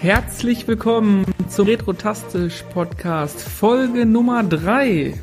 [0.00, 5.18] Herzlich willkommen zum Retrotastisch Podcast Folge Nummer 3.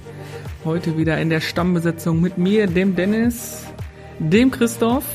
[0.66, 3.64] Heute wieder in der Stammbesetzung mit mir, dem Dennis,
[4.20, 5.06] dem Christoph.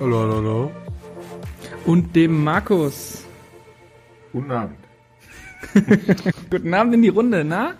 [0.00, 0.70] Hallo, hallo, hallo.
[1.84, 3.24] Und dem Markus.
[4.32, 4.78] Guten Abend.
[6.50, 7.74] Guten Abend in die Runde, na?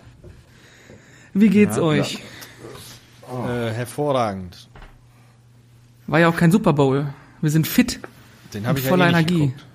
[1.33, 2.19] Wie geht's Ja, euch?
[3.29, 4.69] Äh, hervorragend.
[6.07, 7.07] War ja auch kein Super Bowl.
[7.41, 7.99] Wir sind fit.
[8.53, 9.47] Den habe ich voller ja eh nicht Energie.
[9.47, 9.65] geguckt.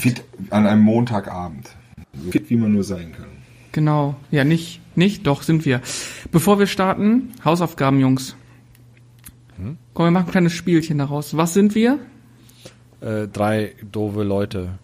[0.00, 0.02] Fit.
[0.02, 1.70] Fit an einem Montagabend.
[2.14, 3.26] So fit, wie man nur sein kann.
[3.72, 4.16] Genau.
[4.30, 5.80] Ja, nicht, nicht, doch sind wir.
[6.30, 8.36] Bevor wir starten, Hausaufgaben, Jungs.
[9.94, 11.36] Komm, wir machen ein kleines Spielchen daraus.
[11.36, 12.00] Was sind wir?
[13.00, 14.78] Äh, drei doofe Leute.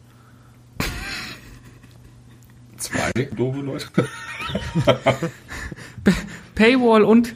[2.76, 3.88] Zwei doofe Leute.
[6.54, 7.34] Paywall und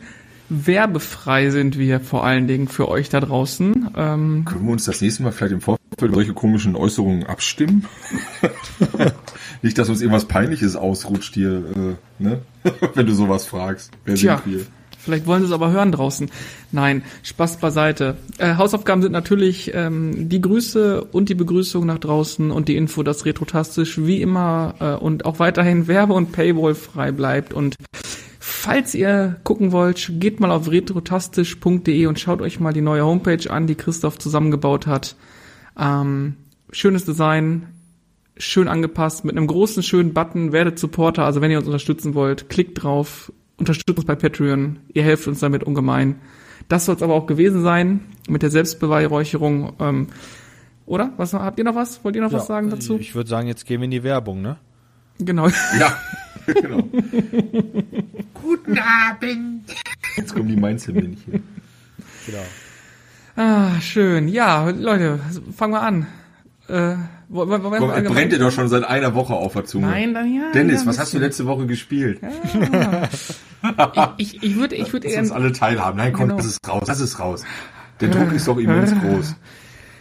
[0.48, 3.90] werbefrei sind wir vor allen Dingen für euch da draußen.
[3.96, 7.86] Ähm, Können wir uns das nächste Mal vielleicht im Vorfeld über solche komischen Äußerungen abstimmen?
[9.62, 12.42] Nicht, dass uns irgendwas Peinliches ausrutscht hier, äh, ne?
[12.94, 13.90] Wenn du sowas fragst.
[14.04, 14.42] Wer Tja.
[14.44, 14.66] sind wir?
[15.04, 16.30] Vielleicht wollen sie es aber hören draußen.
[16.72, 18.16] Nein, Spaß beiseite.
[18.38, 23.02] Äh, Hausaufgaben sind natürlich ähm, die Grüße und die Begrüßung nach draußen und die Info,
[23.02, 27.52] dass Retrotastisch wie immer äh, und auch weiterhin werbe- und Paywall frei bleibt.
[27.52, 27.76] Und
[28.40, 33.50] falls ihr gucken wollt, geht mal auf retrotastisch.de und schaut euch mal die neue Homepage
[33.50, 35.16] an, die Christoph zusammengebaut hat.
[35.78, 36.36] Ähm,
[36.70, 37.68] schönes Design,
[38.36, 41.24] schön angepasst mit einem großen, schönen Button, werdet Supporter.
[41.24, 44.78] Also wenn ihr uns unterstützen wollt, klickt drauf, unterstützt uns bei Patreon.
[44.92, 46.20] Ihr helft uns damit ungemein.
[46.68, 49.74] Das soll es aber auch gewesen sein mit der Selbstbeweihräucherung.
[49.80, 50.06] Ähm,
[50.86, 51.12] oder?
[51.16, 52.04] Was habt ihr noch was?
[52.04, 52.98] Wollt ihr noch was sagen dazu?
[52.98, 54.58] Ich würde sagen, jetzt gehen wir in die Werbung, ne?
[55.18, 55.48] Genau.
[55.78, 55.96] Ja,
[56.46, 56.88] genau.
[58.34, 59.72] Guten Abend.
[60.16, 61.42] Jetzt kommen die Mainz-Männchen.
[62.26, 62.44] Genau.
[63.36, 64.28] Ah, schön.
[64.28, 65.18] Ja, Leute,
[65.56, 66.06] fangen wir an.
[66.68, 66.72] Äh,
[67.28, 69.52] wollen wir- wollen wir Komm, er allgemein- brennt dir doch schon seit einer Woche auf
[69.54, 69.86] der Zunge.
[69.88, 70.52] Nein, dann ja.
[70.52, 72.20] Dennis, ja, was hast du letzte Woche gespielt?
[74.18, 75.96] Ich, ich würde, ich würde Lass eher, uns alle teilhaben.
[75.96, 76.36] Nein, komm, Genau.
[76.36, 77.44] lass es raus, lass es raus.
[78.00, 79.36] Der Druck ist doch immens groß.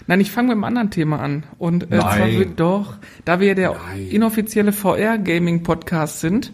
[0.06, 1.44] Nein, ich fange mit einem anderen Thema an.
[1.57, 4.07] Und äh, zwar wird doch, da wir der Nein.
[4.09, 6.52] inoffizielle VR-Gaming-Podcast sind,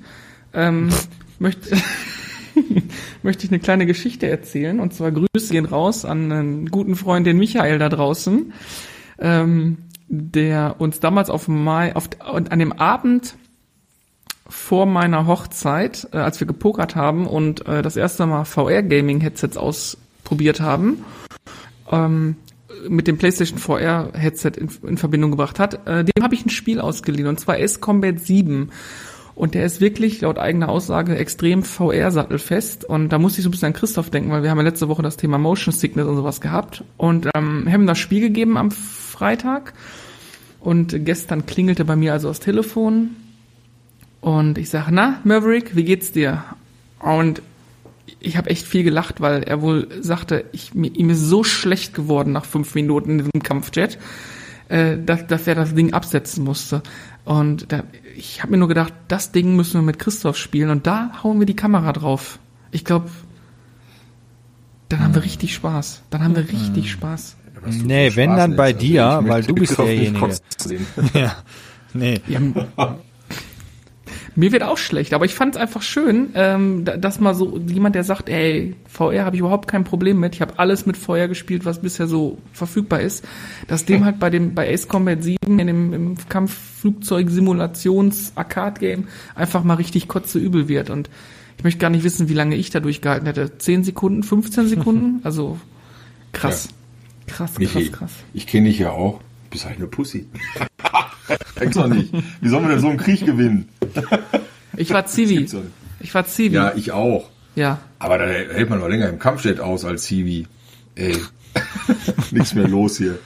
[0.54, 0.90] ähm,
[1.40, 1.76] möchte,
[3.24, 4.80] möchte ich eine kleine Geschichte erzählen.
[4.80, 8.54] Und zwar Grüße gehen raus an einen guten Freund, den Michael da draußen,
[9.20, 9.78] ähm,
[10.08, 13.36] der uns damals auf Mai, auf, und an dem Abend
[14.48, 20.60] vor meiner Hochzeit, äh, als wir gepokert haben und äh, das erste Mal VR-Gaming-Headsets ausprobiert
[20.60, 21.06] haben,
[21.92, 22.36] ähm,
[22.88, 26.50] mit dem PlayStation VR Headset in, in Verbindung gebracht hat, äh, dem habe ich ein
[26.50, 28.72] Spiel ausgeliehen und zwar Ace Combat 7.
[29.40, 32.84] Und der ist wirklich laut eigener Aussage extrem VR-sattelfest.
[32.84, 34.90] Und da muss ich so ein bisschen an Christoph denken, weil wir haben ja letzte
[34.90, 36.84] Woche das Thema Motion Sickness und sowas gehabt.
[36.98, 39.74] Und ähm, haben das Spiel gegeben am Freitag.
[40.60, 43.12] Und gestern klingelte bei mir also das Telefon.
[44.20, 46.44] Und ich sage, na, Maverick, wie geht's dir?
[47.00, 47.42] Und
[48.20, 51.94] ich habe echt viel gelacht, weil er wohl sagte, ich, mir, ihm ist so schlecht
[51.94, 54.00] geworden nach fünf Minuten in diesem Kampfjet,
[54.68, 56.84] äh, dass, dass er das Ding absetzen musste.
[57.30, 57.84] Und da,
[58.18, 61.38] ich habe mir nur gedacht, das Ding müssen wir mit Christoph spielen und da hauen
[61.38, 62.40] wir die Kamera drauf.
[62.72, 63.12] Ich glaube,
[64.90, 66.02] dann haben wir richtig Spaß.
[66.10, 67.38] Dann haben wir richtig Spaß.
[67.62, 70.40] Was du Nee, wenn Spaß dann bei Also dir, weil du bist nicht derjenige.
[71.14, 71.36] Ja.
[71.94, 72.20] Nee.
[72.28, 72.40] Ja,
[74.36, 77.58] mir wird auch schlecht, aber ich fand es einfach schön, ähm, da- dass mal so
[77.58, 80.98] jemand, der sagt, ey, VR habe ich überhaupt kein Problem mit, ich habe alles mit
[80.98, 83.26] VR gespielt, was bisher so verfügbar ist,
[83.68, 89.76] dass dem halt bei dem bei Ace Combat 7 in dem im Kampfflugzeug-Simulations-Arcade-Game einfach mal
[89.76, 91.10] richtig kotze übel wird und
[91.58, 93.58] ich möchte gar nicht wissen, wie lange ich da durchgehalten hätte.
[93.58, 95.20] 10 Sekunden, 15 Sekunden?
[95.24, 95.58] Also
[96.32, 96.70] krass.
[97.28, 98.12] Krass, krass, Michi, krass.
[98.34, 99.20] ich kenne dich ja auch.
[99.20, 100.26] Du bist halt eine Pussy.
[101.60, 102.14] Denkst doch nicht.
[102.42, 103.70] Wie sollen wir denn so einen Krieg gewinnen?
[104.78, 105.48] Ich war Zivi.
[106.00, 106.56] Ich war Zivi.
[106.56, 107.30] Ja, ich auch.
[107.56, 107.80] ja.
[108.00, 110.48] Aber da hält man noch länger im Kampfjet aus als Civi.
[110.96, 111.18] Ey,
[112.32, 113.20] nichts mehr los hier.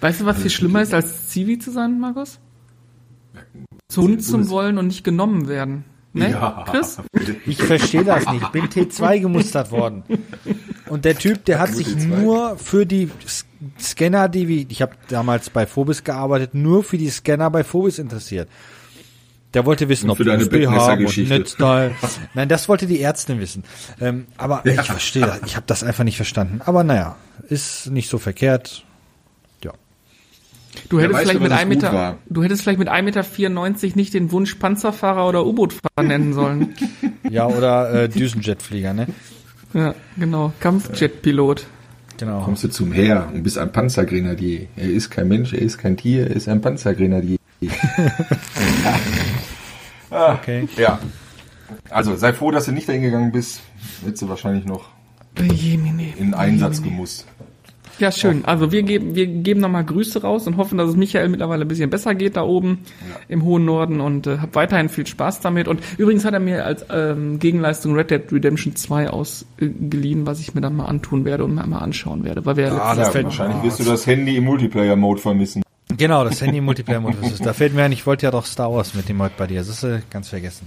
[0.00, 2.38] Weißt du, was viel schlimmer ist, als Zivi zu sein, Markus?
[3.88, 5.84] Zu Hund zum Wollen und nicht genommen werden.
[6.12, 6.30] Ne?
[6.30, 6.64] Ja.
[6.68, 6.98] Chris?
[7.46, 8.42] Ich verstehe das nicht.
[8.42, 10.02] Ich bin T2 gemustert worden.
[10.88, 12.06] Und der Typ, der hat sich T2.
[12.06, 13.10] nur für die
[13.78, 17.98] Scanner, die wir, ich habe damals bei Phobis gearbeitet, nur für die Scanner bei Phobis
[17.98, 18.48] interessiert.
[19.54, 21.28] Der wollte wissen, Und ob für die deine USB haben und.
[21.28, 21.94] Netzteil.
[22.34, 23.64] Nein, das wollte die Ärztin wissen.
[24.00, 25.40] Ähm, aber ich verstehe das.
[25.44, 26.60] Ich habe das einfach nicht verstanden.
[26.64, 27.16] Aber naja,
[27.48, 28.84] ist nicht so verkehrt.
[29.64, 29.72] Ja.
[30.88, 33.96] Du hättest weiß, vielleicht mit das 1 gut Meter, du hättest vielleicht mit 1,94 Meter
[33.96, 36.74] nicht den Wunsch Panzerfahrer oder U-Bootfahrer nennen sollen.
[37.28, 39.06] Ja, oder äh, Düsenjetflieger, ne?
[39.72, 40.52] Ja, genau.
[40.58, 41.64] Kampfjetpilot.
[42.20, 42.42] Genau.
[42.42, 44.66] Kommst du zum Heer und bist ein Panzergrenadier.
[44.76, 47.38] Er ist kein Mensch, er ist kein Tier, er ist ein Panzergrenadier.
[50.12, 50.68] Okay.
[50.76, 50.98] Ja.
[51.88, 53.60] Also sei froh, dass du nicht dahin gegangen bist.
[54.04, 54.88] Hättest du wahrscheinlich noch
[55.36, 57.26] in Einsatz gemusst.
[58.00, 58.44] Ja, schön.
[58.46, 61.68] Also wir geben, wir geben nochmal Grüße raus und hoffen, dass es Michael mittlerweile ein
[61.68, 62.78] bisschen besser geht da oben
[63.28, 65.68] im hohen Norden und äh, hab weiterhin viel Spaß damit.
[65.68, 70.54] Und übrigens hat er mir als ähm, Gegenleistung Red Dead Redemption 2 ausgeliehen, was ich
[70.54, 72.46] mir dann mal antun werde und mir mal anschauen werde.
[72.46, 75.20] Weil wir ja Ah, letztes das Ja, fällt- wahrscheinlich wirst du das Handy im Multiplayer-Mode
[75.20, 75.62] vermissen.
[75.96, 77.38] Genau, das Handy Multiplayer Modus.
[77.40, 79.58] Da fällt mir ein, ich wollte ja doch Star Wars mit dem heute bei dir.
[79.58, 80.66] Das ist äh, ganz vergessen.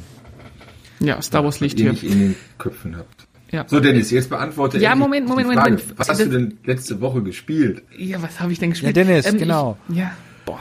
[1.00, 1.92] ja, Star Wars liegt Ihr hier.
[1.94, 3.28] nicht in den Köpfen habt.
[3.54, 3.66] Ja.
[3.68, 5.76] So, Dennis, jetzt beantworte Ja, Moment, Moment, die Moment, Frage.
[5.76, 6.00] Moment.
[6.00, 7.84] Was hast du denn letzte Woche gespielt?
[7.96, 8.98] Ja, was habe ich denn gespielt?
[8.98, 9.78] Ja, Dennis, genau.
[9.90, 10.12] Ich, ja,
[10.44, 10.58] boah.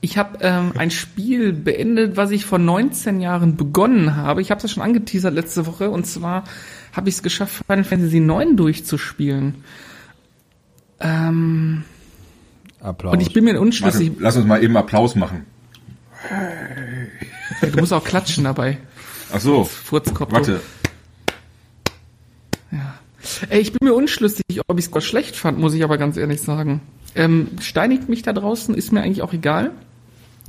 [0.00, 4.40] Ich habe ähm, ein Spiel beendet, was ich vor 19 Jahren begonnen habe.
[4.40, 5.90] Ich habe es ja schon angeteasert letzte Woche.
[5.90, 6.44] Und zwar
[6.92, 9.56] habe ich es geschafft, Final Fantasy IX durchzuspielen.
[11.00, 11.82] Ähm,
[12.80, 13.12] Applaus.
[13.12, 14.12] und ich bin mir Warte, unschlüssig.
[14.20, 15.46] lass uns mal eben Applaus machen.
[17.60, 18.78] Du musst auch klatschen dabei.
[19.32, 20.32] Ach so, Furzkopf.
[20.32, 20.60] warte.
[22.70, 22.94] Ja.
[23.48, 26.40] Ey, ich bin mir unschlüssig, ob ich es schlecht fand, muss ich aber ganz ehrlich
[26.40, 26.80] sagen.
[27.14, 29.72] Ähm, steinigt mich da draußen, ist mir eigentlich auch egal.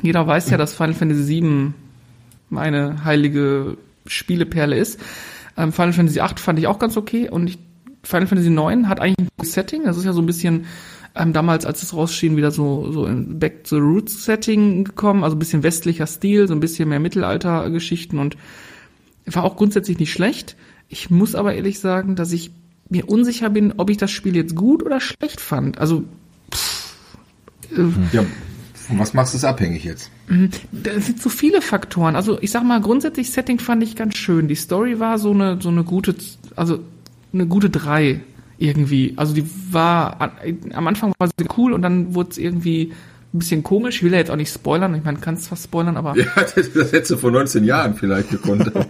[0.02, 1.74] Jeder weiß ja, dass Final Fantasy VII
[2.50, 5.00] meine heilige Spieleperle ist.
[5.58, 7.60] Ähm, Final Fantasy VIII fand ich auch ganz okay und ich,
[8.04, 9.84] Final Fantasy IX hat eigentlich ein gutes Setting.
[9.86, 10.66] Das ist ja so ein bisschen
[11.16, 15.24] ähm, damals, als es rausschien, wieder so, so in Back to the Roots Setting gekommen,
[15.24, 18.38] also ein bisschen westlicher Stil, so ein bisschen mehr Mittelalter-Geschichten und
[19.26, 20.56] war auch grundsätzlich nicht schlecht.
[20.90, 22.52] Ich muss aber ehrlich sagen, dass ich
[22.90, 25.78] mir unsicher bin, ob ich das Spiel jetzt gut oder schlecht fand.
[25.78, 26.04] Also
[28.12, 28.26] Ja,
[28.74, 30.10] von was machst du es abhängig jetzt?
[30.72, 32.16] da sind so viele Faktoren.
[32.16, 34.48] Also ich sag mal, grundsätzlich Setting fand ich ganz schön.
[34.48, 36.16] Die Story war so eine so eine gute,
[36.56, 36.80] also
[37.32, 38.22] eine gute drei
[38.58, 39.14] irgendwie.
[39.16, 40.32] Also die war
[40.74, 42.94] am Anfang war sie cool und dann wurde es irgendwie
[43.32, 43.98] ein bisschen komisch.
[43.98, 44.96] Ich will ja jetzt auch nicht spoilern.
[44.96, 48.30] Ich meine, kannst zwar spoilern, aber Ja, das, das hättest du vor 19 Jahren vielleicht
[48.30, 48.72] gekonnt.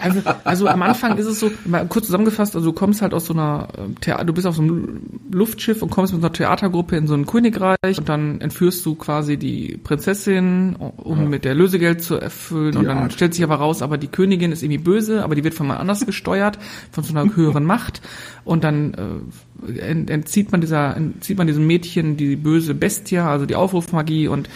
[0.00, 3.26] Also, also am Anfang ist es so, mal kurz zusammengefasst, also du kommst halt aus
[3.26, 5.00] so einer ähm, Theater, du bist auf so einem
[5.30, 9.36] Luftschiff und kommst mit einer Theatergruppe in so ein Königreich und dann entführst du quasi
[9.38, 13.12] die Prinzessin, um mit der Lösegeld zu erfüllen und dann Art.
[13.12, 15.78] stellt sich aber raus, aber die Königin ist irgendwie böse, aber die wird von mal
[15.78, 16.58] anders gesteuert,
[16.92, 18.00] von so einer höheren Macht
[18.44, 18.98] und dann äh,
[19.78, 24.48] entzieht man dieser, entzieht man diesem Mädchen die böse Bestie, also die Aufrufmagie und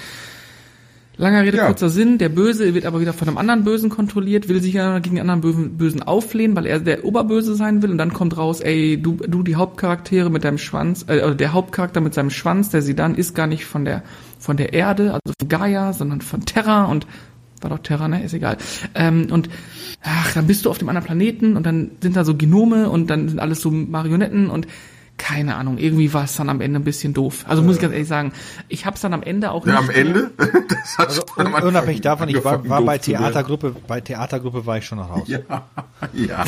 [1.18, 1.66] Langer Rede, Ja.
[1.66, 2.16] kurzer Sinn.
[2.16, 5.22] Der Böse wird aber wieder von einem anderen Bösen kontrolliert, will sich ja gegen den
[5.28, 7.90] anderen Bösen, Bösen auflehnen, weil er der Oberböse sein will.
[7.90, 11.52] Und dann kommt raus, ey, du, du die Hauptcharaktere mit deinem Schwanz, äh, oder der
[11.52, 14.02] Hauptcharakter mit seinem Schwanz, der sie dann ist gar nicht von der
[14.38, 17.06] von der Erde, also von Gaia, sondern von Terra und
[17.62, 18.22] war doch Terra, ne?
[18.22, 18.56] Ist egal.
[18.94, 19.48] Ähm, und
[20.02, 23.08] ach, dann bist du auf dem anderen Planeten und dann sind da so Genome und
[23.08, 24.66] dann sind alles so Marionetten und
[25.18, 27.44] keine Ahnung, irgendwie war es dann am Ende ein bisschen doof.
[27.46, 28.32] Also muss ich ganz ehrlich sagen,
[28.68, 30.30] ich habe es dann am Ende auch Ja, nicht am Ende?
[30.68, 32.98] Das hat Also un unabhängig davon, ich war, war bei.
[32.98, 35.28] Theatergruppe, bei Theatergruppe war ich schon noch raus.
[35.28, 35.38] Ja,
[36.12, 36.44] ja.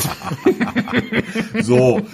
[1.61, 2.01] so.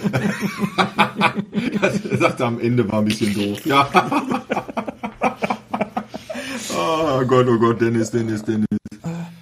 [2.10, 3.64] Er sagte am Ende war ein bisschen doof.
[3.66, 3.88] Ja.
[6.76, 8.66] Oh Gott, oh Gott, Dennis, Dennis, Dennis.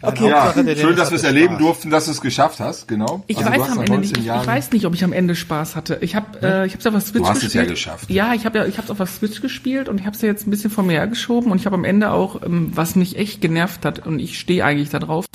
[0.03, 1.59] Okay, Ja, schön, dass wir es erleben Spaß.
[1.59, 3.23] durften, dass du es geschafft hast, genau.
[3.27, 5.05] Ich Also du weiß hast am Ende 19 nicht, ich, ich weiß nicht, ob ich
[5.05, 5.99] am Ende Spaß hatte.
[6.01, 7.65] Ich habe äh, ich habe auf der Switch hast es gespielt.
[7.67, 8.11] ja geschafft.
[8.11, 10.29] Ja, ich habe ja ich habe auf der Switch gespielt und ich habe es ja
[10.29, 13.17] jetzt ein bisschen vor mir hergeschoben und ich habe am Ende auch ähm, was mich
[13.19, 15.27] echt genervt hat und ich stehe eigentlich da drauf,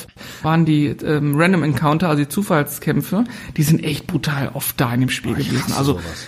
[0.42, 3.26] waren die ähm, Random Encounter, also die Zufallskämpfe,
[3.58, 5.74] die sind echt brutal oft da in dem Spiel gewesen.
[5.78, 6.26] Also sowas.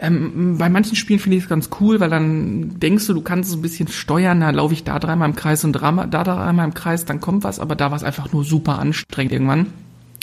[0.00, 3.50] Ähm, bei manchen Spielen finde ich es ganz cool, weil dann denkst du, du kannst
[3.50, 6.74] es ein bisschen steuern, da laufe ich da dreimal im Kreis und da dreimal im
[6.74, 9.66] Kreis, dann kommt was, aber da war es einfach nur super anstrengend irgendwann,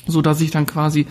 [0.07, 1.07] so dass ich dann quasi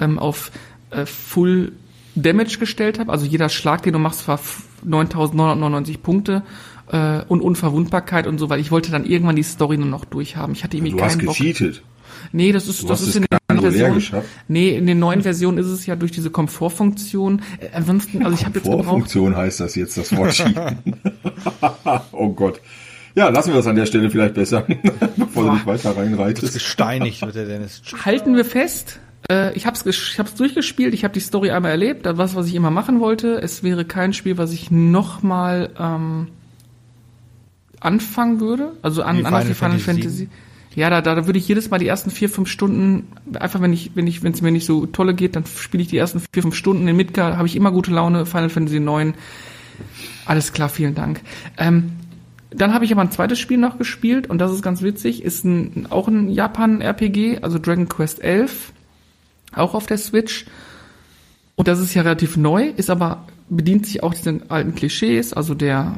[0.00, 0.50] ähm, auf
[0.90, 1.72] äh, Full
[2.14, 6.42] Damage gestellt habe, also jeder Schlag, den du machst, war f- 9.999 Punkte
[6.90, 10.54] äh, und Unverwundbarkeit und so, weil ich wollte dann irgendwann die Story nur noch durchhaben.
[10.54, 11.36] Ich hatte irgendwie Du hast keinen Bock.
[11.36, 11.82] gecheatet.
[12.32, 13.94] Nee, das ist, Du das hast ist in den gar neuen Versionen.
[13.94, 14.28] geschafft.
[14.48, 17.42] Nee, in den neuen Versionen ist es ja durch diese Komfortfunktion.
[17.60, 18.84] Äh, ansonsten, also ich habe jetzt gebraucht.
[18.84, 20.78] Vorfunktion heißt das jetzt, das Wort Cheaten.
[22.12, 22.60] oh Gott.
[23.14, 24.66] Ja, lassen wir das an der Stelle vielleicht besser,
[25.16, 26.52] bevor du dich weiter reinreitest.
[26.52, 27.80] Gesteinigt wird der Dennis.
[28.04, 29.00] Halten wir fest.
[29.30, 32.34] Äh, ich habe es ich hab's durchgespielt, ich habe die Story einmal erlebt, das was,
[32.34, 33.40] was ich immer machen wollte.
[33.42, 36.28] Es wäre kein Spiel, was ich nochmal ähm,
[37.80, 38.72] anfangen würde.
[38.82, 40.28] Also an, anders Final wie Final Fantasy Fantasy.
[40.76, 43.08] Ja, da, da, würde ich jedes Mal die ersten vier, fünf Stunden,
[43.40, 45.88] einfach wenn ich, wenn ich, wenn es mir nicht so tolle geht, dann spiele ich
[45.88, 49.14] die ersten vier, fünf Stunden in Midgar, habe ich immer gute Laune, Final Fantasy 9.
[50.26, 51.22] Alles klar, vielen Dank.
[51.56, 51.92] Ähm,
[52.50, 55.44] dann habe ich aber ein zweites Spiel noch gespielt und das ist ganz witzig, ist
[55.44, 58.72] ein, auch ein Japan-RPG, also Dragon Quest 11,
[59.54, 60.44] auch auf der Switch.
[61.54, 65.54] Und das ist ja relativ neu, ist aber bedient sich auch diesen alten Klischees, also
[65.54, 65.96] der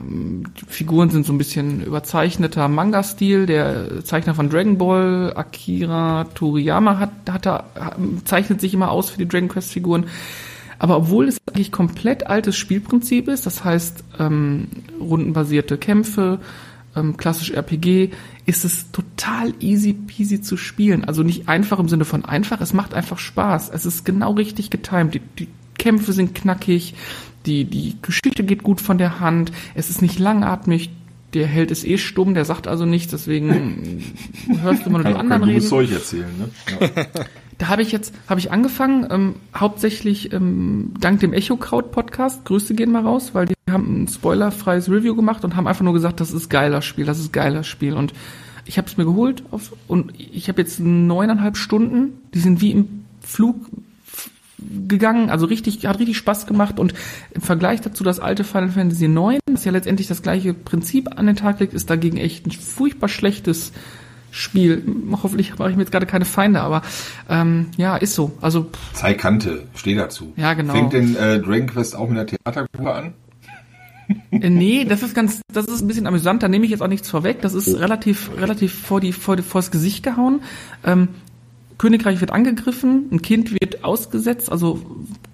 [0.67, 3.47] Figuren sind so ein bisschen überzeichneter Manga-Stil.
[3.47, 7.65] Der Zeichner von Dragon Ball, Akira Toriyama, hat, hat er,
[8.25, 10.07] zeichnet sich immer aus für die Dragon Quest-Figuren.
[10.79, 14.69] Aber obwohl es eigentlich komplett altes Spielprinzip ist, das heißt ähm,
[15.01, 16.39] rundenbasierte Kämpfe,
[16.95, 18.11] ähm, klassisch RPG,
[18.47, 21.05] ist es total easy peasy zu spielen.
[21.05, 23.71] Also nicht einfach im Sinne von einfach, es macht einfach Spaß.
[23.71, 25.15] Es ist genau richtig getimt.
[25.15, 26.95] Die, die Kämpfe sind knackig,
[27.49, 30.91] die, die Geschichte geht gut von der Hand, es ist nicht langatmig,
[31.35, 34.03] der Held ist eh stumm, der sagt also nichts, deswegen
[34.63, 35.61] hörst du immer nur die anderen reden.
[35.61, 36.51] Zeug erzählen, ne?
[36.81, 37.07] Ja.
[37.59, 42.45] Da habe ich jetzt, habe ich angefangen, ähm, hauptsächlich ähm, dank dem Echo Kraut Podcast.
[42.45, 45.93] Grüße gehen mal raus, weil die haben ein spoilerfreies Review gemacht und haben einfach nur
[45.93, 47.95] gesagt, das ist geiler Spiel, das ist geiler Spiel.
[47.95, 48.15] Und
[48.65, 52.71] ich habe es mir geholt auf, und ich habe jetzt neuneinhalb Stunden, die sind wie
[52.71, 53.57] im Flug
[54.87, 56.95] gegangen, also richtig, hat richtig Spaß gemacht und
[57.31, 61.27] im Vergleich dazu das alte Final Fantasy IX, das ja letztendlich das gleiche Prinzip an
[61.27, 63.73] den Tag legt, ist dagegen echt ein furchtbar schlechtes
[64.31, 64.83] Spiel.
[65.23, 66.83] Hoffentlich mache ich mir jetzt gerade keine Feinde, aber
[67.29, 68.33] ähm, ja, ist so.
[68.41, 70.33] Also Zwei Kante, steh dazu.
[70.37, 70.75] Ja, genau.
[70.75, 73.15] Fängt denn äh, Dragon Quest auch mit der Theatergruppe an?
[74.31, 76.43] Äh, nee, das ist ganz, das ist ein bisschen amüsant.
[76.43, 77.43] Da nehme ich jetzt auch nichts vorweg.
[77.43, 80.41] Das ist relativ, relativ vor die, vor, die, vors Gesicht gehauen.
[80.85, 81.09] Ähm,
[81.79, 84.81] Königreich wird angegriffen, ein Kind wird ausgesetzt, also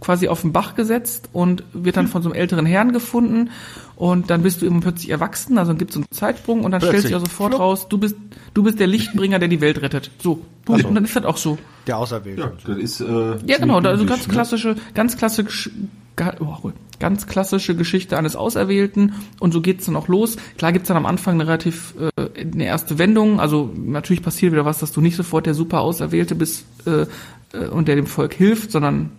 [0.00, 3.50] quasi auf den Bach gesetzt und wird dann von so einem älteren Herrn gefunden
[3.96, 7.00] und dann bist du eben plötzlich erwachsen, also gibt es einen Zeitsprung und dann Plötzlich.
[7.00, 8.16] stellt sich also sofort raus, du bist
[8.52, 10.10] du bist der Lichtbringer, der die Welt rettet.
[10.22, 10.88] So, Ach so.
[10.88, 11.56] und dann ist das auch so.
[11.86, 12.42] Der Auserwählte.
[12.42, 14.32] Ja, das ist äh, Ja, genau, also ganz ne?
[14.34, 15.70] klassische, ganz klassisch,
[16.16, 20.36] ga- oh, ganz klassische Geschichte eines Auserwählten und so geht's dann auch los.
[20.58, 24.64] Klar gibt's dann am Anfang eine relativ äh, eine erste Wendung, also natürlich passiert wieder
[24.64, 27.06] was, dass du nicht sofort der super Auserwählte bist äh,
[27.52, 29.10] äh, und der dem Volk hilft, sondern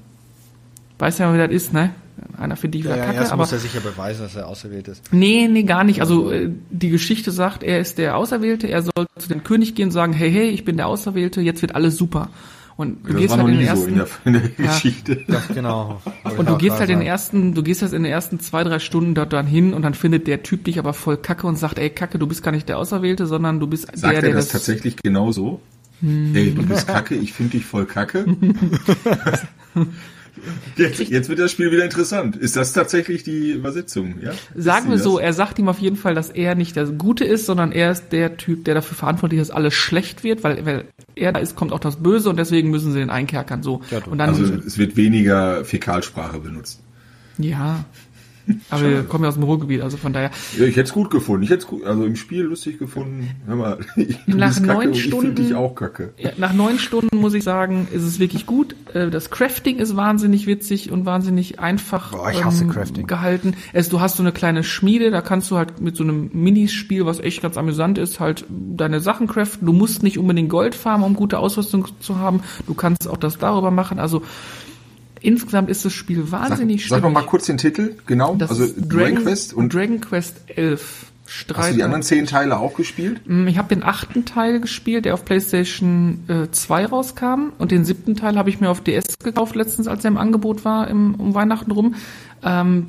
[1.00, 1.92] weißt ja, wie das ist, ne?
[2.38, 4.48] Einer für dich wieder Ja, ja, Kacke, erst aber muss er sicher beweisen, dass er
[4.48, 5.12] auserwählt ist.
[5.12, 6.00] Nee, nee, gar nicht.
[6.00, 9.88] Also äh, die Geschichte sagt, er ist der Auserwählte, er soll zu dem König gehen
[9.88, 12.30] und sagen, hey, hey, ich bin der Auserwählte, jetzt wird alles super.
[12.78, 14.66] Und du Das gehst war halt noch in den so ersten in der, in der
[14.66, 14.74] Ja.
[14.74, 15.24] Geschichte.
[15.28, 16.02] Ja, genau.
[16.38, 18.80] und du gehst halt in den ersten, du gehst halt in den ersten zwei, drei
[18.80, 21.80] Stunden dort dann hin und dann findet der Typ dich aber voll Kacke und sagt,
[21.80, 24.34] ey Kacke, du bist gar nicht der Auserwählte, sondern du bist Sagt der, er der
[24.34, 25.62] das tatsächlich genau so?
[26.02, 26.36] Hm.
[26.36, 28.26] Ey, du bist kacke, ich finde dich voll kacke.
[30.78, 32.36] jetzt, jetzt wird das Spiel wieder interessant.
[32.36, 34.16] Ist das tatsächlich die Übersetzung?
[34.22, 34.32] Ja?
[34.56, 37.46] Sagen wir so, er sagt ihm auf jeden Fall, dass er nicht der Gute ist,
[37.46, 40.86] sondern er ist der Typ, der dafür verantwortlich ist, dass alles schlecht wird, weil, weil
[41.16, 43.64] er da ist, kommt auch das Böse und deswegen müssen sie den einkerkern.
[43.64, 43.82] So.
[43.92, 46.82] Ja, und dann, Also es wird weniger Fäkalsprache benutzt.
[47.38, 47.86] ja.
[48.70, 50.32] Aber wir kommen ja aus dem Ruhrgebiet, also von daher.
[50.58, 51.44] Ja, ich hätte es gut gefunden.
[51.44, 53.30] Ich hätte es gut, also im Spiel lustig gefunden.
[53.46, 56.14] Hör mal, ich, Nach neun und ich Stunden- finde dich auch kacke.
[56.18, 58.76] Ja, nach neun Stunden muss ich sagen, ist es wirklich gut.
[58.94, 63.08] Äh, Das Crafting ist wahnsinnig witzig und wahnsinnig einfach Boah, ich hasse Crafting.
[63.08, 63.54] gehalten.
[63.74, 67.06] Es, du hast so eine kleine Schmiede, da kannst du halt mit so einem Minispiel,
[67.06, 69.66] was echt ganz amüsant ist, halt deine Sachen craften.
[69.66, 72.42] Du musst nicht unbedingt Gold farmen, um gute Ausrüstung zu haben.
[72.68, 74.00] Du kannst auch das darüber machen.
[74.00, 74.22] Also
[75.26, 78.36] insgesamt ist das Spiel Sag, wahnsinnig sag noch mal kurz den Titel, genau.
[78.36, 81.12] Das also ist Dragon Quest und Dragon Quest 11.
[81.28, 83.22] Streit hast du die anderen zehn Teile auch gespielt?
[83.26, 87.52] Mm, Ich habe den achten Teil gespielt, der auf PlayStation äh, 2 rauskam.
[87.58, 90.66] Und den siebten Teil habe ich mir auf DS gekauft letztens, als er im Angebot
[90.66, 91.96] war, im, um Weihnachten rum.
[92.44, 92.88] Ähm,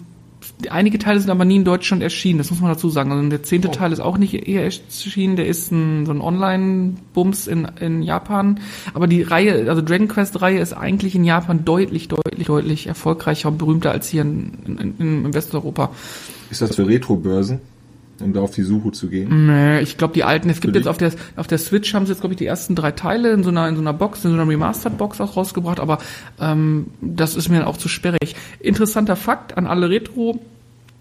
[0.71, 3.13] einige Teile sind aber nie in Deutschland erschienen, das muss man dazu sagen.
[3.13, 7.47] Also der zehnte Teil ist auch nicht hier erschienen, der ist ein, so ein Online-Bums
[7.47, 8.61] in, in Japan.
[8.95, 13.59] Aber die Reihe, also Dragon Quest-Reihe ist eigentlich in Japan deutlich, deutlich, deutlich erfolgreicher und
[13.59, 15.91] berühmter als hier in, in, in, in Westeuropa.
[16.51, 17.61] Ist das für Retro-Börsen,
[18.21, 19.47] um da auf die Suche zu gehen?
[19.47, 22.13] Nee, ich glaube die alten, es gibt jetzt auf der auf der Switch haben sie
[22.13, 24.31] jetzt glaube ich die ersten drei Teile in so einer in so einer Box, in
[24.31, 25.99] so einer Remastered Box auch rausgebracht, aber
[26.41, 28.37] ähm, das ist mir dann auch zu sperrig.
[28.61, 30.41] Interessanter Fakt an alle Retro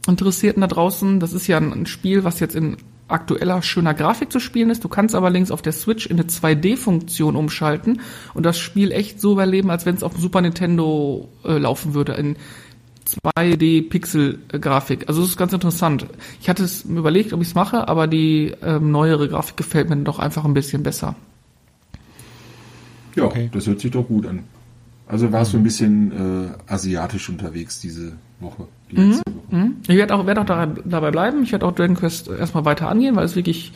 [0.07, 4.31] Interessierten da draußen, das ist ja ein, ein Spiel, was jetzt in aktueller schöner Grafik
[4.31, 4.83] zu spielen ist.
[4.83, 8.01] Du kannst aber links auf der Switch in eine 2D-Funktion umschalten
[8.33, 11.93] und das Spiel echt so überleben, als wenn es auf dem Super Nintendo äh, laufen
[11.93, 12.35] würde in
[13.23, 15.07] 2D-Pixel-Grafik.
[15.07, 16.05] Also das ist ganz interessant.
[16.41, 19.89] Ich hatte es mir überlegt, ob ich es mache, aber die ähm, neuere Grafik gefällt
[19.89, 21.15] mir doch einfach ein bisschen besser.
[23.15, 23.49] Ja, Okay.
[23.53, 24.43] das hört sich doch gut an.
[25.07, 29.55] Also warst du ein bisschen äh, asiatisch unterwegs diese Woche, die letzte Woche.
[29.55, 29.75] Mhm.
[29.87, 31.43] Ich werde auch, werd auch da, dabei bleiben.
[31.43, 33.71] Ich werde auch Dragon Quest erstmal weiter angehen, weil es wirklich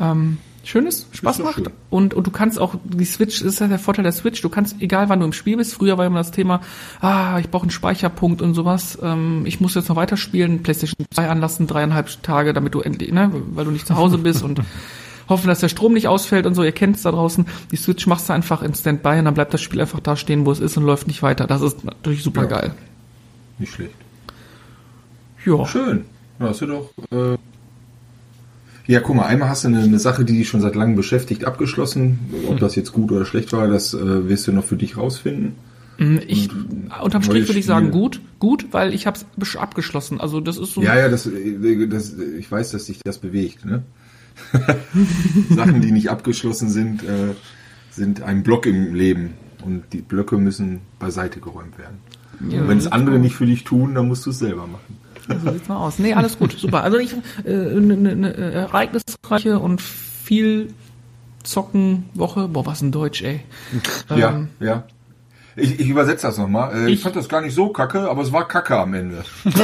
[0.00, 1.54] ähm, schön ist, Spaß doch macht.
[1.56, 1.68] schön.
[1.90, 4.48] Und, und du kannst auch, die Switch, das ist ja der Vorteil der Switch, du
[4.48, 6.60] kannst, egal wann du im Spiel bist, früher war immer das Thema,
[7.00, 11.28] ah, ich brauche einen Speicherpunkt und sowas, ähm, ich muss jetzt noch weiterspielen, Playstation 2
[11.28, 14.60] anlassen, dreieinhalb Tage, damit du endlich, ne, weil du nicht zu Hause bist und
[15.28, 17.46] hoffen, dass der Strom nicht ausfällt und so, ihr kennt es da draußen.
[17.70, 20.46] Die Switch machst du einfach in Standby und dann bleibt das Spiel einfach da stehen,
[20.46, 21.46] wo es ist und läuft nicht weiter.
[21.46, 22.46] Das ist natürlich super Ja.
[22.48, 22.74] geil.
[23.58, 23.94] Nicht schlecht.
[25.44, 25.66] Ja.
[25.66, 26.04] Schön.
[26.40, 26.90] Ja, hast du doch.
[27.10, 27.36] Äh
[28.88, 31.44] ja, guck mal, einmal hast du eine, eine Sache, die dich schon seit langem beschäftigt,
[31.44, 32.18] abgeschlossen.
[32.48, 35.56] Ob das jetzt gut oder schlecht war, das äh, wirst du noch für dich rausfinden.
[35.98, 36.48] Mm, Ich,
[37.02, 40.22] unterm Strich würde ich sagen, gut, gut, weil ich habe es abgeschlossen.
[40.22, 40.82] Also das ist so.
[40.82, 43.66] Ja, ja, das, äh, das, ich weiß, dass dich das bewegt.
[43.66, 43.82] Ne?
[45.50, 47.34] Sachen, die nicht abgeschlossen sind, äh,
[47.90, 49.34] sind ein Block im Leben.
[49.62, 51.98] Und die Blöcke müssen beiseite geräumt werden.
[52.48, 54.96] Ja, wenn es andere nicht für dich tun, dann musst du es selber machen.
[55.28, 55.98] So sieht's mal aus.
[55.98, 56.82] Nee, alles gut, super.
[56.82, 57.12] Also ich
[57.44, 60.72] äh, eine ne, ne ereignisreiche und viel
[61.42, 62.48] zocken Woche.
[62.48, 63.40] Boah, was ein Deutsch, ey.
[64.14, 64.84] Ja, Ähm, ja.
[65.56, 66.72] Ich, ich übersetze das nochmal.
[66.74, 69.24] Äh, ich, Ich- fand das gar nicht so kacke, aber es war kacke am Ende.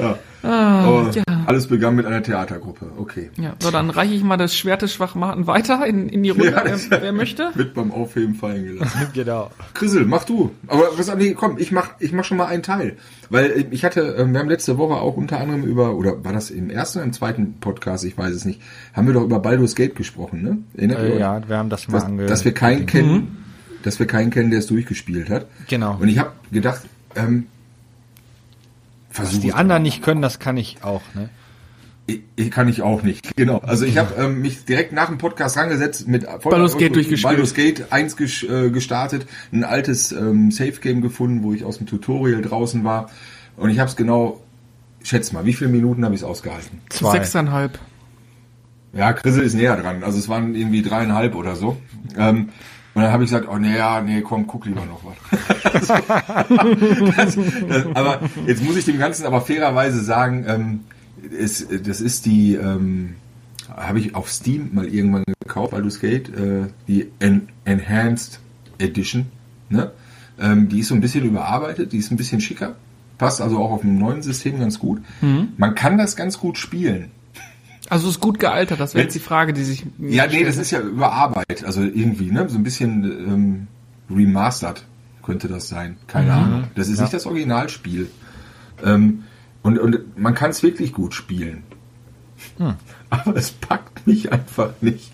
[0.00, 0.18] ja.
[0.42, 1.22] Aber ja.
[1.46, 2.90] Alles begann mit einer Theatergruppe.
[2.98, 3.30] Okay.
[3.38, 6.50] Ja, so, dann reiche ich mal das Schwert des Schwachmaten weiter in, in die Runde,
[6.50, 7.50] Ja, wer, wer möchte.
[7.54, 8.98] Wird beim Aufheben fallen gelassen.
[9.14, 9.50] Genau.
[9.74, 10.50] Chrisel, mach du.
[10.66, 12.96] Aber was nee, komm, ich mach, ich mach schon mal einen Teil.
[13.30, 16.32] Weil äh, ich hatte, äh, wir haben letzte Woche auch unter anderem über, oder war
[16.32, 18.60] das im ersten oder im zweiten Podcast, ich weiß es nicht,
[18.92, 20.58] haben wir doch über Baldur's Gate gesprochen, ne?
[20.76, 21.20] Erinnert ihr Äh, euch?
[21.20, 22.26] ja, wir haben das mal dass, ange...
[22.26, 23.44] dass wir keinen kennen,
[23.82, 25.46] dass wir keinen kennen, der es durchgespielt hat.
[25.68, 25.96] Genau.
[25.98, 26.82] Und ich habe gedacht,
[27.16, 27.46] ähm,
[29.18, 31.28] Was versuch die anderen nicht können, das kann ich auch, ne?
[32.06, 33.58] Ich, ich kann ich auch nicht, genau.
[33.58, 37.22] Also ich habe ähm, mich direkt nach dem Podcast rangesetzt mit Baldur's Gate durchgespielt.
[37.22, 41.76] Baldur's Gate 1 ges äh, gestartet, ein altes ähm, Safe Game gefunden, wo ich aus
[41.76, 43.10] dem Tutorial draußen war
[43.58, 44.40] und ich habe es genau,
[45.02, 46.80] schätz mal, wie viele Minuten habe ich es ausgehalten?
[46.88, 47.12] Zwei.
[47.12, 47.78] Sechseinhalb.
[48.94, 51.76] Ja, Chrisel ist näher dran, also es waren irgendwie dreieinhalb oder so.
[52.16, 52.48] Ähm,
[52.98, 55.86] und dann habe ich gesagt, oh nee, ja, nee, komm, guck lieber noch was.
[55.86, 55.86] das,
[57.68, 60.80] das, aber jetzt muss ich dem Ganzen aber fairerweise sagen, ähm,
[61.32, 63.14] es, das ist die, ähm,
[63.68, 68.40] habe ich auf Steam mal irgendwann gekauft, Baldur's Gate, äh, die En Enhanced
[68.78, 69.26] Edition.
[69.68, 69.92] Ne?
[70.40, 72.74] Ähm, die ist so ein bisschen überarbeitet, die ist ein bisschen schicker,
[73.16, 75.02] passt also auch auf dem neuen System ganz gut.
[75.56, 77.12] Man kann das ganz gut spielen.
[77.90, 80.44] Also ist gut gealtert, das wäre Wenn- jetzt die Frage, die sich mir Ja, nee,
[80.44, 80.62] das hat.
[80.62, 83.66] ist ja überarbeitet, also irgendwie, ne, so ein bisschen ähm,
[84.14, 84.84] remastered
[85.22, 85.96] könnte das sein.
[86.06, 86.64] Keine Ahnung.
[86.74, 88.10] Das ist nicht das Originalspiel.
[88.84, 89.24] Ähm,
[89.62, 91.62] und, und man kann es wirklich gut spielen.
[93.10, 95.10] Aber es packt mich einfach nicht.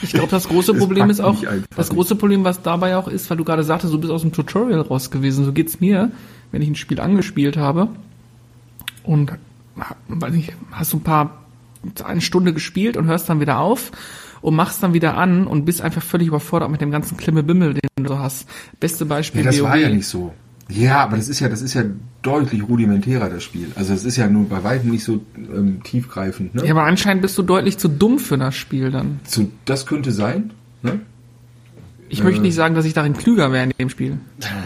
[0.00, 1.36] Ich glaube, das große Es Problem ist auch,
[1.76, 4.32] das große Problem, was dabei auch ist, weil du gerade sagtest, du bist aus dem
[4.32, 5.44] Tutorial raus gewesen.
[5.44, 6.10] So geht's mir,
[6.52, 7.88] wenn ich ein Spiel angespielt habe
[9.02, 9.32] und
[10.08, 11.42] weiß nicht, hast du ein paar
[12.04, 13.90] eine Stunde gespielt und hörst dann wieder auf
[14.40, 18.04] und machst dann wieder an und bist einfach völlig überfordert mit dem ganzen Klimmebimmel, den
[18.04, 18.48] du hast.
[18.80, 19.68] Beste Beispiel Ja, das WoW.
[19.68, 20.32] war ja nicht so.
[20.70, 21.84] Ja, aber das ist ja, das ist ja
[22.22, 23.68] deutlich rudimentärer, das Spiel.
[23.74, 26.54] Also es ist ja nun bei weitem nicht so ähm, tiefgreifend.
[26.54, 26.66] Ne?
[26.66, 29.20] Ja, aber anscheinend bist du deutlich zu dumm für das Spiel dann.
[29.24, 30.52] so, das könnte sein.
[30.82, 31.00] Ne?
[32.10, 34.18] Ich möchte nicht sagen, dass ich darin klüger wäre in dem Spiel.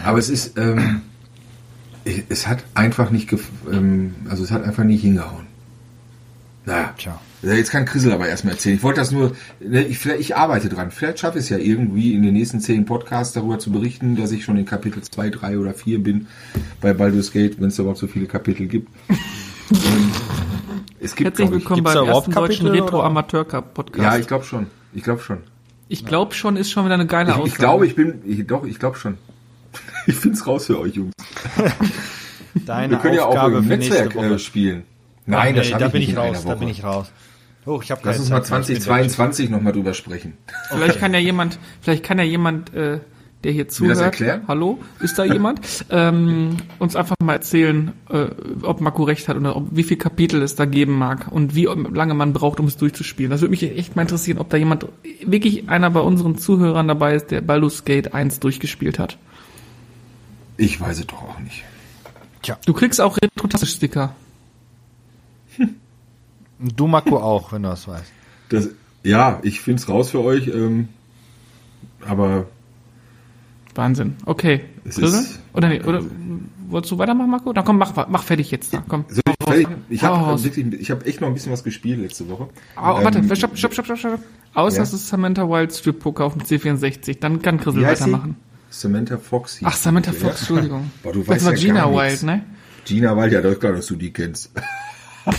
[0.05, 1.01] Aber es ist, ähm,
[2.29, 3.33] es hat einfach nicht,
[3.71, 5.45] ähm, also es hat einfach nicht hingehauen.
[6.65, 7.19] Naja, Tja.
[7.41, 8.77] Ja, jetzt kann Chrisel aber erstmal erzählen.
[8.77, 10.91] Ich wollte das nur, ne, ich, ich arbeite dran.
[10.91, 14.31] Vielleicht schaffe ich es ja irgendwie in den nächsten zehn Podcasts darüber zu berichten, dass
[14.31, 16.27] ich schon in Kapitel 2, 3 oder 4 bin
[16.79, 18.89] bei Baldur's Gate, wenn es überhaupt so viele Kapitel gibt.
[19.71, 20.11] Ähm,
[20.99, 22.67] es gibt, Herzlich ich, willkommen da beim ersten deutschen?
[22.67, 24.03] Retro-Amateur-Podcast.
[24.03, 24.67] Ja, ich glaube schon.
[24.93, 25.37] Ich glaube schon.
[25.87, 27.49] Ich glaube schon, ist schon wieder eine geile Ich, Aussage.
[27.49, 29.17] ich glaube, ich bin, ich, doch, ich glaube schon.
[30.05, 31.13] Ich find's raus für euch, Jungs.
[32.65, 34.83] Deine Wir können ja auch Aufgabe im Netzwerk äh, spielen.
[35.25, 37.11] Nein, das nee, da ich bin nicht ich raus, da bin ich raus.
[37.65, 40.33] Oh, ich habe Lass uns mal 2022 nochmal drüber sprechen.
[40.69, 42.99] Vielleicht kann ja jemand, vielleicht kann ja jemand, äh,
[43.43, 44.41] der hier das zuhört, erklären?
[44.47, 48.27] hallo, ist da jemand, ähm, uns einfach mal erzählen, äh,
[48.63, 51.65] ob Marco recht hat oder ob, wie viel Kapitel es da geben mag und wie
[51.65, 53.31] lange man braucht, um es durchzuspielen.
[53.31, 54.87] Das würde mich echt mal interessieren, ob da jemand,
[55.25, 59.17] wirklich einer bei unseren Zuhörern dabei ist, der Baldur's Gate 1 durchgespielt hat.
[60.57, 61.63] Ich weiß es doch auch nicht.
[62.65, 63.17] Du kriegst auch
[66.63, 66.75] Retro-Sticker.
[66.75, 68.11] Du, Marco, auch, wenn du das weißt.
[68.49, 68.69] Das,
[69.03, 70.89] ja, ich find's raus für euch, ähm,
[72.07, 72.47] aber
[73.75, 74.15] Wahnsinn.
[74.25, 74.61] Okay.
[74.85, 76.03] Es ist- oder nee, oder
[76.69, 77.53] wolltest du weitermachen, Marco?
[77.53, 78.73] Dann komm, mach, mach fertig jetzt.
[78.73, 79.05] Da, komm.
[79.09, 79.21] so,
[79.53, 82.49] ich, ich habe wirklich, ich habe echt noch ein bisschen was gespielt letzte Woche.
[82.75, 84.19] Au, Ähm, warte, stopp, stopp, stopp, stopp, stopp.
[84.53, 84.83] Außer Ja?
[84.83, 87.81] es ist Samantha Wild Strip Poker auf dem C64, dann kann heißt sie?
[87.83, 88.35] weitermachen.
[88.69, 89.57] Samantha Fox.
[89.57, 90.91] hieß Ach, Samantha Fox, Entschuldigung.
[91.03, 92.43] Boah, du das weißt war ja Gina gar Wild, ne?
[92.85, 94.51] Gina Wild, ja, das ist klar, dass du die kennst.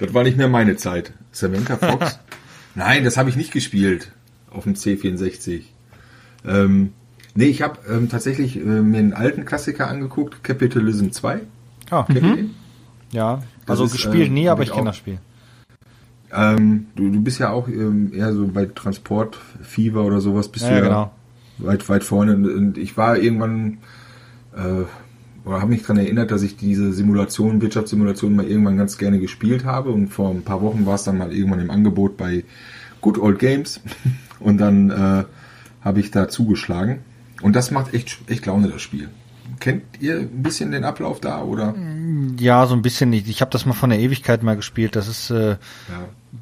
[0.00, 1.12] das war nicht mehr meine Zeit.
[1.32, 2.18] Samantha Fox?
[2.74, 4.12] Nein, das habe ich nicht gespielt
[4.50, 5.62] auf dem C64.
[6.46, 6.92] Ähm,
[7.34, 11.40] nee, ich habe ähm, tatsächlich äh, mir einen alten Klassiker angeguckt, Capitalism 2.
[11.90, 12.54] Ah, den?
[13.12, 13.42] ja.
[13.66, 15.18] Also ist, gespielt äh, nie, aber ich kenne das Spiel.
[16.32, 20.70] Ähm, du, du bist ja auch ähm, eher so bei Transportfieber oder sowas, bist Ja,
[20.70, 21.10] du ja genau.
[21.58, 22.34] weit, weit vorne.
[22.34, 23.78] Und ich war irgendwann
[24.56, 24.84] äh,
[25.46, 29.64] oder habe mich dran erinnert, dass ich diese Simulation, Wirtschaftssimulation mal irgendwann ganz gerne gespielt
[29.64, 32.44] habe und vor ein paar Wochen war es dann mal irgendwann im Angebot bei
[33.00, 33.80] Good Old Games
[34.40, 35.24] und dann äh,
[35.82, 36.98] habe ich da zugeschlagen
[37.40, 39.08] und das macht echt echt Laune das Spiel.
[39.60, 41.74] Kennt ihr ein bisschen den Ablauf da oder?
[42.38, 43.28] Ja, so ein bisschen nicht.
[43.28, 44.96] Ich habe das mal von der Ewigkeit mal gespielt.
[44.96, 45.56] Das ist, äh, Ja.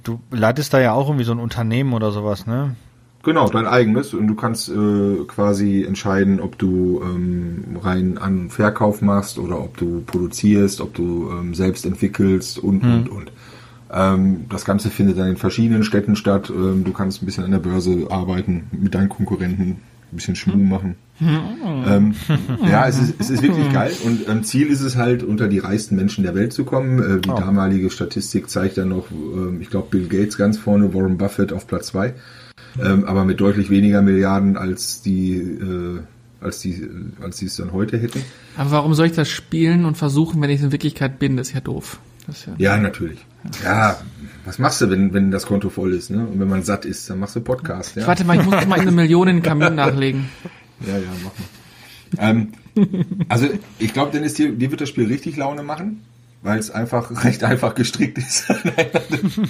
[0.03, 2.75] du leitest da ja auch irgendwie so ein Unternehmen oder sowas, ne?
[3.25, 9.01] Genau, dein eigenes und du kannst äh, quasi entscheiden, ob du ähm, rein An- Verkauf
[9.01, 13.33] machst oder ob du produzierst, ob du ähm, selbst entwickelst und und und.
[13.93, 16.51] Ähm, das Ganze findet dann in verschiedenen Städten statt.
[16.55, 19.77] Ähm, du kannst ein bisschen an der Börse arbeiten, mit deinen Konkurrenten
[20.13, 20.97] ein bisschen Schmuh machen.
[21.21, 22.15] Ähm,
[22.69, 25.61] ja, es ist, es ist wirklich geil und ähm, Ziel ist es halt, unter die
[25.61, 26.99] reichsten Menschen der Welt zu kommen.
[27.19, 27.37] Äh, die Oh.
[27.39, 31.67] damalige Statistik zeigt ja noch, ähm, ich glaube, Bill Gates ganz vorne, Warren Buffett auf
[31.67, 32.15] Platz zwei,
[32.83, 36.01] ähm, aber mit deutlich weniger Milliarden als die, äh,
[36.41, 36.89] als die,
[37.21, 38.23] als die es dann heute hätten.
[38.57, 41.37] Aber warum soll ich das spielen und versuchen, wenn ich es in Wirklichkeit bin?
[41.37, 42.01] Das ist ja doof.
[42.29, 43.19] Ist ja Ja, natürlich.
[43.63, 43.99] Ja,
[44.45, 46.27] was machst du, wenn, wenn das Konto voll ist, ne?
[46.27, 48.07] Und wenn man satt ist, dann machst du Podcast, ja?
[48.07, 50.29] Warte mal, ich muss mal eine Million in den Kamin nachlegen.
[50.87, 51.49] Ja, ja, mach mal.
[52.19, 52.53] Ähm,
[53.29, 56.03] also ich glaube, Dennis, dir, dir wird das Spiel richtig Laune machen,
[56.45, 58.49] weil es einfach recht einfach gestrickt ist.
[58.65, 58.87] Nein,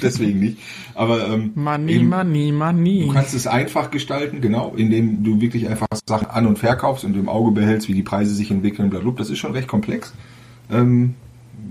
[0.03, 0.59] Deswegen nicht.
[0.95, 3.07] Aber ähm, Money, eben, money, money.
[3.07, 7.15] du kannst es einfach gestalten, genau, indem du wirklich einfach Sachen an- und verkaufst und
[7.17, 9.19] im Auge behältst, wie die Preise sich entwickeln, blablabla.
[9.19, 10.15] Das ist schon recht komplex.
[10.71, 11.15] Ähm,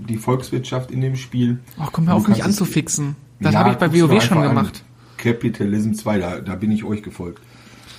[0.08, 1.58] die Volkswirtschaft in dem Spiel.
[1.80, 3.16] Oh, komm Du auf, mich anzufixen.
[3.40, 4.56] Das Ja, habe ich bei WoW schon einfach an.
[4.56, 4.84] gemacht.
[5.16, 7.40] Capitalism 2, da, da bin ich euch gefolgt.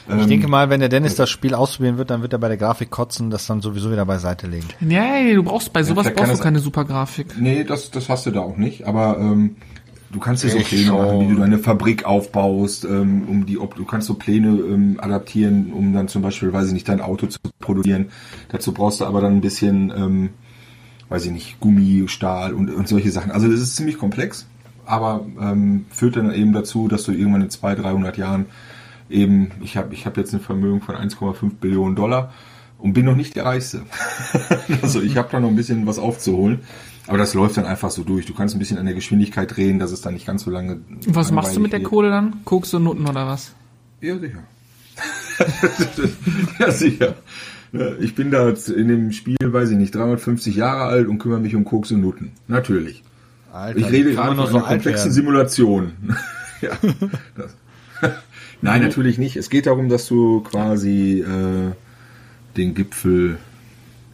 [0.08, 2.48] Ich Ähm, denke mal, wenn der Dennis das Spiel ausprobieren wird, dann wird er bei
[2.48, 4.68] der Grafik kotzen, das dann sowieso wieder beiseite legen.
[4.80, 7.40] Nee, du brauchst bei sowas kann brauchst du keine super Grafik.
[7.40, 9.56] Nee, das, das hast du da auch nicht, aber ähm,
[10.12, 13.76] du kannst dir so Pläne machen, wie du deine Fabrik aufbaust, ähm, um die, ob
[13.76, 17.26] du kannst so Pläne ähm, adaptieren, um dann zum Beispiel, weiß ich nicht, dein Auto
[17.26, 18.10] zu produzieren.
[18.50, 20.30] Dazu brauchst du aber dann ein bisschen, ähm,
[21.10, 23.32] weiß ich nicht, Gummi, Stahl und, und solche Sachen.
[23.32, 24.46] Also das ist ziemlich komplex,
[24.86, 28.46] aber ähm, führt dann eben dazu, dass du irgendwann in 200, 300 Jahren
[29.10, 32.34] eben, ich habe ich hab jetzt ein Vermögen von 1,5 Billionen Dollar
[32.78, 33.84] und bin noch nicht der Reichste.
[34.82, 36.60] also ich habe da noch ein bisschen was aufzuholen.
[37.08, 38.26] Aber das läuft dann einfach so durch.
[38.26, 40.80] Du kannst ein bisschen an der Geschwindigkeit drehen, dass es dann nicht ganz so lange.
[41.06, 42.46] Was machst du mit der langweilig Kohle dann?
[42.46, 43.54] Koks und Nutten oder was?
[44.02, 44.44] Ja, sicher.
[46.60, 47.16] ja, sicher.
[48.00, 51.56] Ich bin da in dem Spiel, weiß ich nicht, 350 Jahre alt und kümmere mich
[51.56, 52.32] um Koks und Nutten.
[52.48, 53.04] Natürlich.
[53.52, 55.94] Alter, Ich rede gerade von nur einer komplexen Simulation.
[56.62, 56.72] ja,
[57.36, 57.56] das.
[58.66, 59.36] Nein, natürlich nicht.
[59.36, 61.72] Es geht darum, dass du quasi äh,
[62.58, 63.38] den Gipfel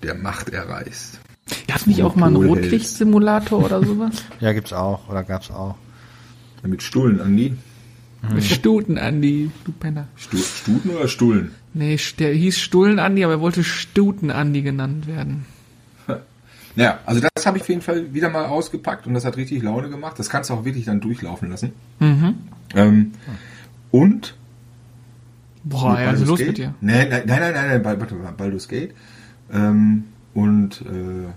[0.04, 1.20] der Macht erreichst.
[1.68, 4.24] Gab's nicht auch mal einen Rotlichtsimulator oder sowas?
[4.40, 5.76] Ja, gibt's auch, oder gab's auch.
[6.64, 7.56] Mit Stullen, Andi.
[8.34, 10.08] Mit Stuten, Andi, du Penner.
[10.16, 11.52] Stu Stuten oder Stullen?
[11.74, 15.46] Nee, der hieß Stullen Andi, aber er wollte Stuten Andi genannt werden.
[16.74, 19.62] Naja, also das habe ich auf jeden Fall wieder mal ausgepackt und das hat richtig
[19.62, 20.18] Laune gemacht.
[20.18, 21.74] Das kannst du auch wirklich dann durchlaufen lassen.
[22.00, 22.36] Mhm.
[22.74, 23.12] Ähm,
[23.92, 24.36] und
[25.64, 26.48] Boah, ja, also los Gate?
[26.48, 26.74] mit dir.
[26.82, 28.94] Nein, nein, nein, nein, nein, nein warte mal, Baldur's Gate.
[29.54, 31.30] Ähm, und äh,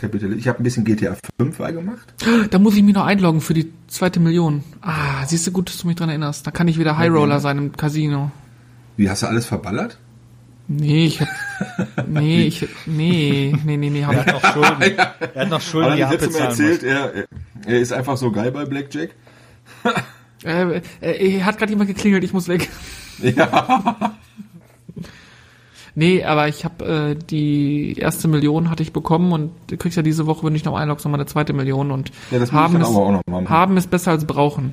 [0.00, 0.32] Capital.
[0.32, 2.14] Ich habe ein bisschen GTA 5 gemacht.
[2.50, 4.64] Da muss ich mich noch einloggen für die zweite Million.
[4.80, 6.46] Ah, siehst du gut, dass du mich dran erinnerst.
[6.46, 8.30] Da kann ich wieder High Roller sein im Casino.
[8.96, 9.98] Wie hast du alles verballert?
[10.68, 11.28] Nee, ich hab,
[12.08, 14.82] nee, ich, nee, nee, nee, nee, hab Er hat noch Schulden.
[15.34, 16.34] Er hat noch Schulden, die er muss.
[16.36, 17.12] erzählt, er,
[17.66, 19.10] er ist einfach so geil bei Blackjack.
[20.44, 22.68] Äh, äh, hat gerade jemand geklingelt, ich muss weg.
[23.22, 24.14] Ja.
[25.96, 30.02] Nee, aber ich habe äh, die erste Million hatte ich bekommen und du kriegst ja
[30.02, 32.82] diese Woche, wenn ich noch einloggst, nochmal eine zweite Million und Ja, das haben, dann
[32.82, 33.48] ist, aber auch noch mal machen.
[33.50, 34.72] haben ist besser als brauchen.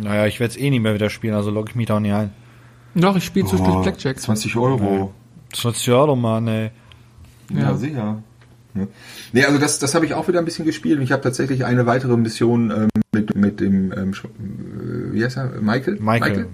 [0.00, 2.00] Naja, ich werde es eh nicht mehr wieder spielen, also logge ich mich da auch
[2.00, 2.30] nicht ein.
[2.94, 4.20] Doch, ich spiele zwischendurch Oh, Blackjack.
[4.20, 5.12] 20 Euro.
[5.50, 6.70] Das wird ja doch mal, ne.
[7.50, 7.74] Ja, Ja.
[7.76, 8.22] sicher.
[8.74, 8.86] Ja.
[9.32, 11.64] Nee, also das, das habe ich auch wieder ein bisschen gespielt und ich habe tatsächlich
[11.64, 15.94] eine weitere Mission ähm, mit, mit dem, ähm, äh, wie heißt er, Michael?
[15.98, 16.20] Michael.
[16.30, 16.46] Michael?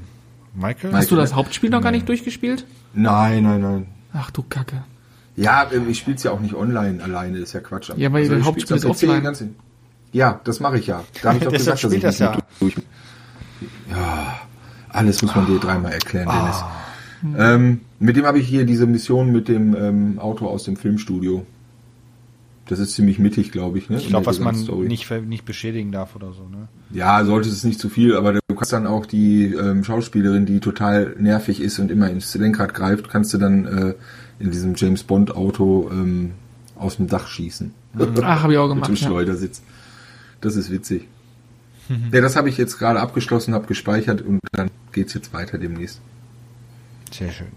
[0.92, 1.34] Hast du das?
[1.34, 2.66] Hauptspiel noch gar nicht durchgespielt?
[2.94, 3.86] Nein, nein, nein.
[4.12, 4.84] Ach du Kacke.
[5.36, 7.90] Ja, ähm, ich spiele es ja auch nicht online alleine, ist ja Quatsch.
[7.90, 9.54] Also Ja, weil ich dein Hauptspiel ist offline.
[10.12, 11.04] Ja, das mache ich ja.
[11.22, 12.38] Da habe ich doch gesagt, dass ich das nicht ja.
[12.60, 12.74] durch.
[13.90, 14.40] Ja,
[14.90, 16.56] alles muss man dir dreimal erklären, Dennis.
[16.56, 17.54] Ah.
[17.54, 21.46] Ähm, mit dem habe ich hier diese Mission mit dem ähm, Auto aus dem Filmstudio.
[22.66, 23.90] Das ist ziemlich mittig, glaube ich.
[23.90, 23.96] Ne?
[23.98, 24.54] Ich glaube, was man
[24.86, 26.68] nicht, nicht beschädigen darf oder so, ne?
[26.90, 30.60] Ja, sollte es nicht zu viel, aber du kannst dann auch die ähm, Schauspielerin, die
[30.60, 33.94] total nervig ist und immer ins Lenkrad greift, kannst du dann äh,
[34.38, 36.32] in diesem James Bond Auto ähm,
[36.76, 37.74] aus dem Dach schießen.
[38.22, 38.88] Ach, habe ich auch Mit gemacht.
[38.90, 39.06] dem Ja.
[39.08, 39.62] Schleudersitz.
[40.40, 41.08] Das ist witzig.
[42.12, 46.00] Ja, das habe ich jetzt gerade abgeschlossen, habe gespeichert und dann geht's jetzt weiter demnächst.
[47.10, 47.48] Sehr schön.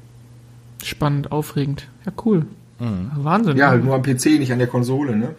[0.84, 1.88] Spannend, aufregend.
[2.06, 2.48] Ja, cool.
[2.80, 3.58] Wahnsinn.
[3.58, 5.36] Ja, halt nur am PC, nicht an der Konsole, ne?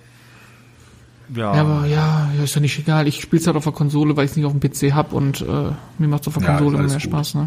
[1.34, 3.06] Ja, Ja, aber ja, ja, ist ja nicht egal.
[3.08, 5.12] Ich spiele es halt auf der Konsole, weil ich es nicht auf dem PC hab
[5.12, 7.02] und äh, mir macht es auf der Ja, Konsole mehr gut.
[7.02, 7.46] Spaß, ne?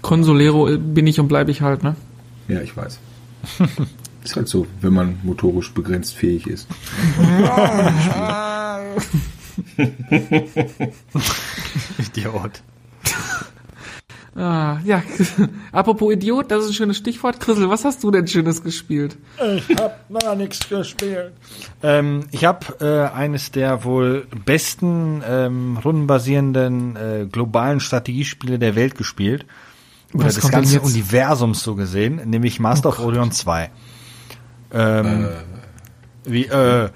[0.00, 1.96] Konsolero äh, bin ich und bleibe ich halt, ne?
[2.48, 2.98] Ja, ich weiß.
[4.24, 6.68] ist halt so, wenn man motorisch begrenzt fähig ist.
[11.98, 12.62] Idiot.
[14.34, 15.02] Ah, ja,
[15.72, 17.38] apropos Idiot, das ist ein schönes Stichwort.
[17.38, 19.16] Chrisel, was hast du denn Schönes gespielt?
[19.56, 21.32] Ich hab noch nichts gespielt.
[21.82, 28.96] Ähm, ich habe äh, eines der wohl besten ähm, rundenbasierenden äh, globalen Strategiespiele der Welt
[28.96, 29.44] gespielt.
[30.14, 30.80] Oder des ganzen?
[30.80, 33.70] Universums so gesehen, nämlich Master of Orion 2.
[34.72, 35.28] Ähm,
[36.24, 36.88] Wie, äh,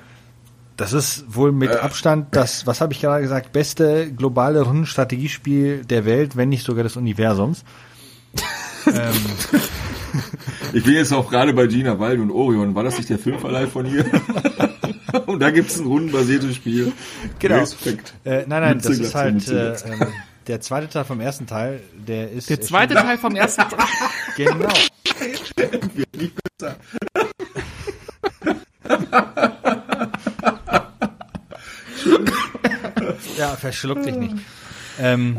[0.76, 6.04] das ist wohl mit Abstand das, was habe ich gerade gesagt, beste globale Rundenstrategiespiel der
[6.04, 7.64] Welt, wenn nicht sogar des Universums.
[10.72, 12.74] Ich bin jetzt auch gerade bei Gina Wald und Orion.
[12.74, 14.04] War das nicht der Filmverleih von ihr?
[15.26, 16.92] und da gibt's ein rundenbasiertes Spiel.
[17.38, 17.60] Genau.
[17.60, 18.14] Respekt.
[18.24, 20.06] Äh, nein, nein, Mütze das ist halt äh, ähm,
[20.46, 23.86] der zweite Teil vom ersten Teil, der ist Der zweite Teil vom ersten Teil.
[24.36, 24.68] genau.
[33.36, 34.35] ja, verschluck dich nicht.
[34.98, 35.37] Ähm,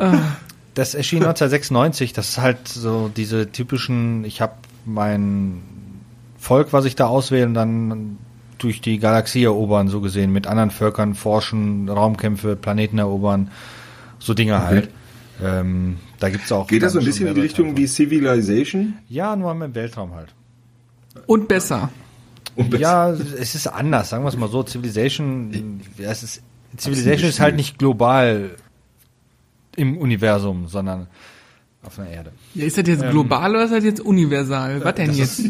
[0.74, 2.14] das erschien 1996.
[2.14, 4.24] Das ist halt so diese typischen.
[4.26, 4.54] Ich habe
[4.86, 5.62] mein
[6.38, 8.18] Volk, was ich da auswähle, und dann
[8.58, 13.52] durch die Galaxie erobern, so gesehen, mit anderen Völkern forschen, Raumkämpfe, Planeten erobern,
[14.20, 14.90] so Dinge halt.
[15.44, 16.68] Ähm, da gibt's auch.
[16.68, 18.96] Geht das so ein bisschen in die Richtung wie Civilization?
[19.08, 20.34] Ja, nur im Weltraum halt.
[21.28, 21.90] Und besser.
[22.56, 22.82] Und besser?
[22.82, 24.64] Ja, es ist anders, sagen wir es mal so.
[24.64, 26.42] Civilization, es ist,
[26.78, 28.52] Civilization ist halt nicht global
[29.76, 31.08] im Universum, sondern
[31.88, 32.32] auf der Erde.
[32.54, 34.84] Ja, ist das jetzt global oder ist das jetzt universal?
[34.84, 35.42] Was denn jetzt?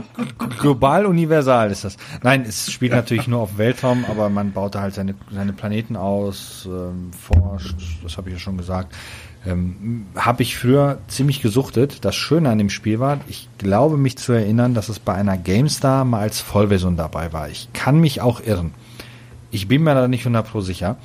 [0.58, 1.96] Global universal ist das.
[2.22, 5.96] Nein, es spielt natürlich nur auf Weltraum, aber man baut da halt seine, seine Planeten
[5.96, 8.94] aus, ähm, forscht, das habe ich ja schon gesagt.
[9.44, 12.04] Ähm, habe ich früher ziemlich gesuchtet.
[12.04, 15.36] Das Schöne an dem Spiel war, ich glaube mich zu erinnern, dass es bei einer
[15.36, 17.48] GameStar mal als Vollversion dabei war.
[17.50, 18.72] Ich kann mich auch irren.
[19.52, 20.96] Ich bin mir da nicht 100 pro sicher.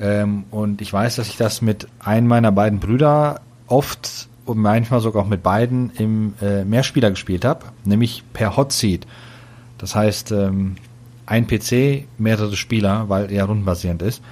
[0.00, 5.00] Ähm, und ich weiß, dass ich das mit einem meiner beiden Brüder oft und manchmal
[5.00, 9.06] sogar auch mit beiden im äh, Mehrspieler gespielt habe, nämlich per Hot Seat.
[9.78, 10.76] Das heißt, ähm,
[11.26, 14.22] ein PC, mehrere Spieler, weil er rundenbasierend ist.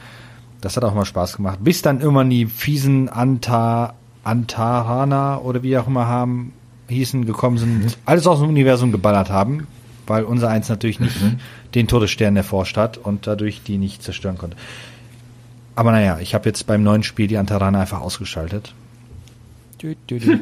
[0.61, 1.59] Das hat auch mal Spaß gemacht.
[1.63, 3.95] Bis dann irgendwann die fiesen Anta,
[4.25, 6.53] Antarana oder wie auch immer haben,
[6.89, 9.67] hießen, gekommen sind, alles aus dem Universum geballert haben,
[10.07, 11.17] weil unser eins natürlich nicht
[11.75, 14.57] den Todesstern erforscht hat und dadurch die nicht zerstören konnte.
[15.75, 18.75] Aber naja, ich habe jetzt beim neuen Spiel die Antarana einfach ausgeschaltet.
[19.81, 20.39] Dü, dü, dü.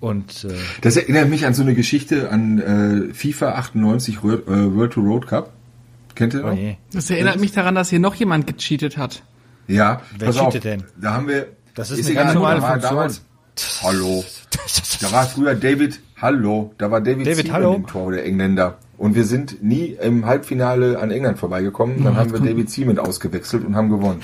[0.00, 4.74] Und äh, Das erinnert mich an so eine Geschichte an äh, FIFA 98 World, äh,
[4.74, 5.52] World to Road Cup.
[6.14, 6.56] Kennt ihr oh noch?
[6.56, 6.76] je.
[6.92, 9.22] Das erinnert mich daran, dass hier noch jemand gecheatet hat.
[9.68, 10.84] Ja, Wer pass auf, cheatet denn?
[11.00, 11.48] Da haben wir.
[11.74, 12.90] Das ist eine ganz da normale war Funktion.
[12.90, 13.22] Damals,
[13.82, 14.24] hallo.
[15.00, 16.74] Da war früher David, hallo.
[16.78, 17.74] Da war David, David, hallo.
[17.74, 18.78] im Tor der Engländer.
[19.00, 22.04] Und wir sind nie im Halbfinale an England vorbeigekommen.
[22.04, 24.20] Dann haben wir David Seaman ausgewechselt und haben gewonnen.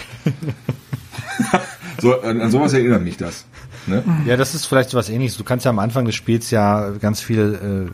[1.99, 3.47] so, an, an sowas erinnert mich das.
[3.87, 4.05] Ne?
[4.27, 5.39] Ja, das ist vielleicht so was ähnliches.
[5.39, 7.89] Du kannst ja am Anfang des Spiels ja ganz viele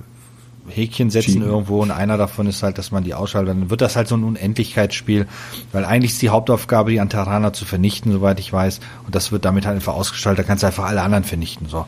[0.66, 1.48] äh, Häkchen setzen Cheaten.
[1.48, 3.50] irgendwo und einer davon ist halt, dass man die ausschaltet.
[3.50, 5.28] Dann wird das halt so ein Unendlichkeitsspiel,
[5.70, 8.80] weil eigentlich ist die Hauptaufgabe, die Antarana zu vernichten, soweit ich weiß.
[9.06, 10.44] Und das wird damit halt einfach ausgestaltet.
[10.44, 11.68] Da kannst du einfach alle anderen vernichten.
[11.68, 11.86] so.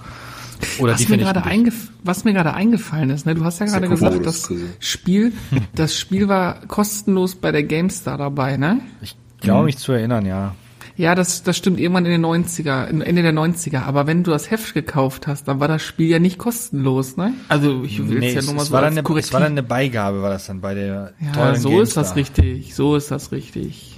[0.79, 3.35] Oder Was die mir, gerade eingef was mir gerade eingefallen ist, ne?
[3.35, 4.53] Du hast ja gerade gesagt, das.
[4.81, 5.33] Spiel,
[5.75, 8.81] das Spiel war kostenlos bei der GameStar dabei, ne?
[9.03, 10.55] Ich glaube mich zu erinnern, ja.
[10.97, 13.83] Ja, das, das stimmt irgendwann in den 90er, Ende der 90er.
[13.83, 17.35] Aber wenn du das Heft gekauft hast, dann war das Spiel ja nicht kostenlos, ne?
[17.49, 19.33] Also ich will Nee, ja es, nur mal es, so war dann als eine, es
[19.33, 22.45] war dann eine Beigabe, war das dann bei der ja, teuren so ist das GameStar.
[22.45, 22.75] richtig.
[22.77, 23.94] So ist das richtig.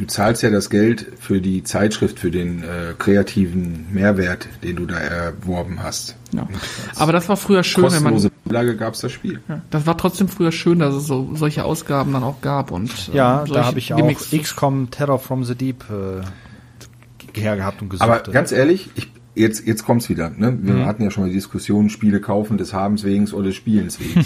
[0.00, 4.86] Du zahlst ja das Geld für die Zeitschrift, für den äh, kreativen Mehrwert, den du
[4.86, 6.16] da erworben hast.
[6.32, 6.48] Ja.
[6.96, 8.30] Aber das war früher schön, wenn man.
[8.46, 9.42] Lage gab's das Spiel.
[9.46, 12.90] Ja, das war trotzdem früher schön, dass es so solche Ausgaben dann auch gab und
[13.08, 14.30] ähm, Ja, solche da habe ich auch Gimmicks.
[14.30, 18.08] XCOM Terror from the Deep äh, hergehabt und gesucht.
[18.08, 20.30] Aber ganz ehrlich, ich, jetzt, jetzt kommt's wieder.
[20.30, 20.58] Ne?
[20.62, 24.00] Wir hatten ja schon mal die Diskussion, Spiele kaufen des Habens wegen oder des Spielens
[24.00, 24.24] wegen.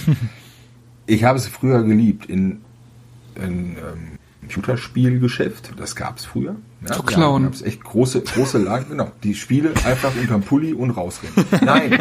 [1.07, 2.61] ich habe es früher geliebt in,
[3.35, 5.73] in ähm, Computerspielgeschäft.
[5.77, 6.57] Das gab's früher.
[6.83, 7.43] Ja, Zu klauen.
[7.45, 8.87] Da gab's echt große, große Lagen.
[8.91, 9.11] Genau.
[9.23, 11.47] Die Spiele einfach unterm Pulli und rausrennen.
[11.65, 11.99] Nein.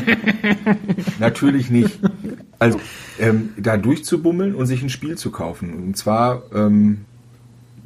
[1.19, 1.99] Natürlich nicht.
[2.59, 2.79] Also,
[3.19, 5.73] ähm, da durchzubummeln und sich ein Spiel zu kaufen.
[5.73, 7.05] Und zwar ähm,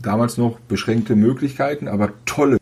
[0.02, 2.58] damals noch beschränkte Möglichkeiten, aber tolle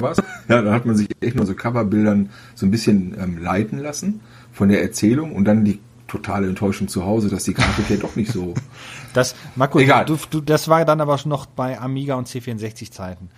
[0.00, 0.18] was.
[0.48, 4.20] Ja, da hat man sich echt nur so Coverbildern so ein bisschen ähm, leiten lassen.
[4.52, 8.16] von der Erzählung und dann die totale Enttäuschung zu Hause, dass die Grafik ja doch
[8.16, 8.54] nicht so.
[9.14, 10.04] Das, Marco, Egal.
[10.04, 13.30] Du, du, das war dann aber noch bei Amiga und C64 Zeiten.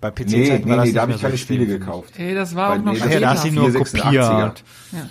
[0.00, 1.66] Bei PC Nee, Zeiten nee, war das nee, nicht da habe ich so keine Spiele
[1.66, 2.14] gekauft.
[2.18, 3.60] Ey, das war Weil auch noch nee, Ach ja, da hast du später.
[3.62, 4.02] nur 486er.
[4.02, 4.64] kopiert.
[4.92, 5.08] Ja.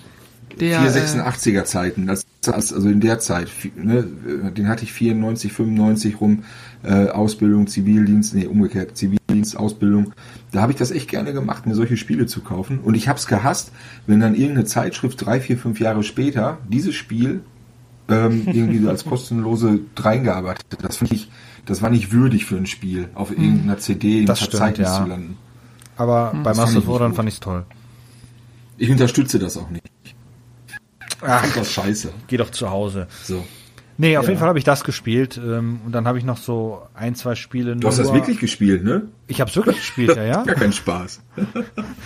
[0.59, 5.53] Der, äh, 486er Zeiten, das, das also in der Zeit, ne, den hatte ich 94,
[5.53, 6.43] 95 rum,
[6.83, 10.13] äh, Ausbildung, Zivildienst, nee, umgekehrt, Zivildienst, Ausbildung.
[10.51, 12.79] Da habe ich das echt gerne gemacht, mir solche Spiele zu kaufen.
[12.79, 13.71] Und ich habe es gehasst,
[14.07, 17.41] wenn dann irgendeine Zeitschrift drei, vier, fünf Jahre später dieses Spiel
[18.11, 20.83] ähm, irgendwie so als kostenlose reingearbeitet hat.
[20.83, 21.29] Das finde ich,
[21.65, 25.01] das war nicht würdig für ein Spiel, auf irgendeiner CD im Das stimmt, Verzeichnis ja.
[25.03, 25.37] zu landen.
[25.97, 27.15] Aber bei of nicht War gut.
[27.15, 27.65] fand ich es toll.
[28.77, 29.83] Ich unterstütze das auch nicht.
[31.21, 32.11] Ach, Das ist scheiße.
[32.27, 33.07] geh doch zu Hause.
[33.23, 33.43] So.
[33.97, 34.29] Nee, auf Ja.
[34.31, 35.37] jeden Fall habe ich das gespielt.
[35.43, 37.75] Ähm, und dann habe ich noch so ein, zwei Spiele.
[37.75, 39.03] Du hast das wirklich gespielt, ne?
[39.27, 40.43] Ich habe es wirklich gespielt, ja, ja.
[40.45, 41.21] Gar kein Spaß.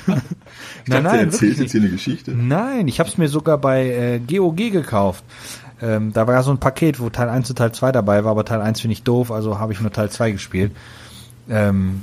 [0.07, 2.31] Ich Nein, dachte, nein, er erzählt jetzt hier eine Geschichte.
[2.31, 5.23] Nein, ich habe es mir sogar bei äh, GOG gekauft.
[5.81, 8.31] Ähm, da war ja so ein Paket, wo Teil 1 und Teil 2 dabei war,
[8.31, 10.71] aber Teil 1 finde ich doof, also habe ich nur Teil 2 gespielt.
[11.49, 12.01] Ähm,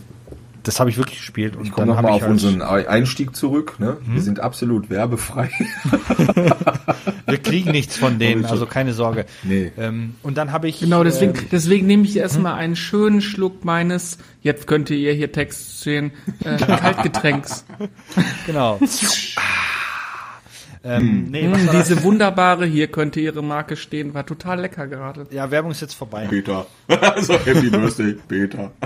[0.62, 1.56] das habe ich wirklich gespielt.
[1.56, 3.76] Und Ich komme nochmal auf halt, unseren Einstieg zurück.
[3.78, 3.96] Ne?
[4.06, 5.50] Wir sind absolut werbefrei.
[7.26, 9.26] Wir kriegen nichts von denen, also keine Sorge.
[9.42, 9.72] Nee.
[9.76, 10.80] Ähm, und dann habe ich.
[10.80, 15.32] Genau, deswegen, ähm, deswegen nehme ich erstmal einen schönen Schluck meines, jetzt könnte ihr hier
[15.32, 16.12] Text sehen,
[16.44, 17.64] äh, Kaltgetränks.
[18.46, 18.78] genau.
[20.84, 21.88] ähm, nee, was Mm, das?
[21.88, 25.26] diese wunderbare, hier könnte ihre Marke stehen, war total lecker gerade.
[25.30, 26.26] Ja, Werbung ist jetzt vorbei.
[26.28, 26.66] Peter.
[27.20, 28.70] so, Happy Birthday, Peter.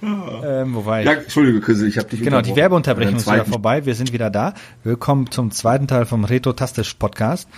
[0.00, 1.06] Ähm, wo war ich?
[1.06, 2.54] Ja, Entschuldige, Chris, ich habe dich Genau, die.
[2.54, 3.84] Werbeunterbrechung ist wieder vorbei.
[3.84, 4.54] Wir sind wieder da.
[4.84, 7.48] Willkommen zum zweiten Teil vom Retro-Tastisch Podcast.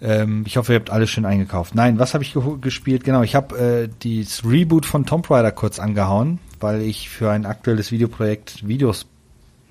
[0.00, 1.74] Ähm, ich hoffe, ihr habt alles schön eingekauft.
[1.74, 3.02] Nein, was habe ich ge gespielt?
[3.02, 7.44] Genau, ich habe äh, das Reboot von Tomb Raider kurz angehauen, weil ich für ein
[7.44, 9.06] aktuelles Videoprojekt Videos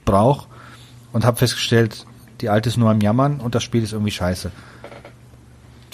[0.03, 0.48] brauche
[1.13, 2.05] und habe festgestellt,
[2.41, 4.51] die alte ist nur am Jammern und das Spiel ist irgendwie scheiße.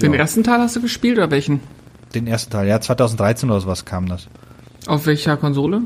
[0.02, 0.20] Den Ja.
[0.20, 1.62] ersten Teil hast du gespielt oder welchen?
[2.14, 4.28] Den ersten Teil, ja, 2013 oder sowas kam das.
[4.88, 5.82] Auf welcher Konsole?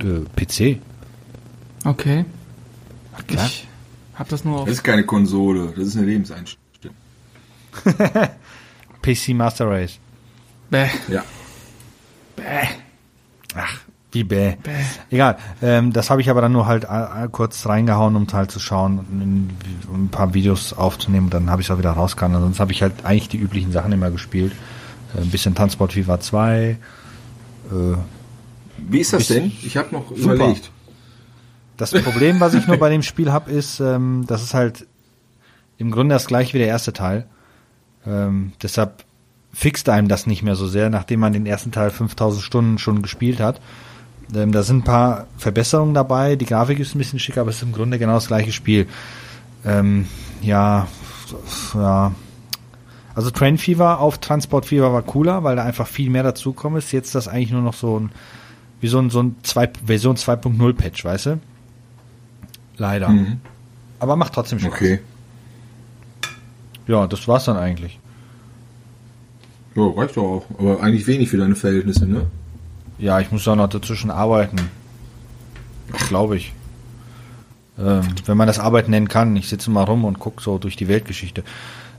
[0.00, 0.78] Äh, PC.
[1.84, 2.24] Okay.
[3.26, 3.46] klar.
[3.46, 3.66] Ich
[4.14, 4.64] hab das nur auf.
[4.66, 6.94] Das ist keine Konsole, das ist eine Lebenseinstellung.
[9.02, 9.98] PC Master Race.
[10.70, 11.24] Bäh, Ja.
[12.36, 12.42] bäh.
[13.54, 13.80] Ach,
[14.12, 14.56] wie bäh.
[15.10, 18.50] Egal, ähm, das habe ich aber dann nur halt äh, äh, kurz reingehauen, um halt
[18.50, 19.50] zu schauen und ein,
[19.90, 21.30] um ein paar Videos aufzunehmen.
[21.30, 22.34] Dann habe ich es auch wieder rausgehauen.
[22.34, 24.52] Sonst habe ich halt eigentlich die üblichen Sachen immer gespielt.
[25.16, 26.70] Äh, ein bisschen Transport Fever 2.
[26.70, 26.76] Äh,
[28.76, 29.52] Wie ist das denn?
[29.62, 30.34] Ich habe noch Super.
[30.34, 30.70] überlegt.
[31.78, 34.86] das Problem, was ich nur bei dem Spiel habe, ist, ähm, das ist halt
[35.78, 37.26] im Grunde das gleiche wie der erste Teil.
[38.06, 39.04] Ähm, deshalb
[39.52, 43.02] fixt einem das nicht mehr so sehr, nachdem man den ersten Teil 5000 Stunden schon
[43.02, 43.60] gespielt hat.
[44.34, 46.36] Ähm, da sind ein paar Verbesserungen dabei.
[46.36, 48.86] Die Grafik ist ein bisschen schicker, aber es ist im Grunde genau das gleiche Spiel.
[49.64, 50.06] Ähm,
[50.40, 50.86] ja,
[51.74, 52.12] ja.
[53.14, 56.92] Also Train Fever auf Transport Fever war cooler, weil da einfach viel mehr dazukommen ist.
[56.92, 58.10] Jetzt ist das eigentlich nur noch so ein,
[58.80, 61.40] wie so ein, so ein zwei, Version 2.0 Patch, weißt du?
[62.78, 63.10] Leider.
[63.10, 63.40] Mhm.
[63.98, 64.72] Aber macht trotzdem Spaß.
[64.72, 65.00] Okay.
[66.86, 68.00] Ja, das war's dann eigentlich.
[69.74, 70.46] Ja, reicht doch auch.
[70.58, 72.26] Aber eigentlich wenig für deine Verhältnisse, ne?
[72.98, 74.58] Ja, ich muss auch noch dazwischen arbeiten.
[76.08, 76.52] Glaube ich.
[77.78, 79.34] Ähm, wenn man das Arbeiten nennen kann.
[79.36, 81.42] Ich sitze mal rum und gucke so durch die Weltgeschichte.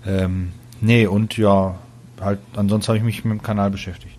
[0.05, 0.51] Ähm,
[0.81, 1.75] nee, und ja,
[2.21, 4.15] halt, ansonsten habe ich mich mit dem Kanal beschäftigt.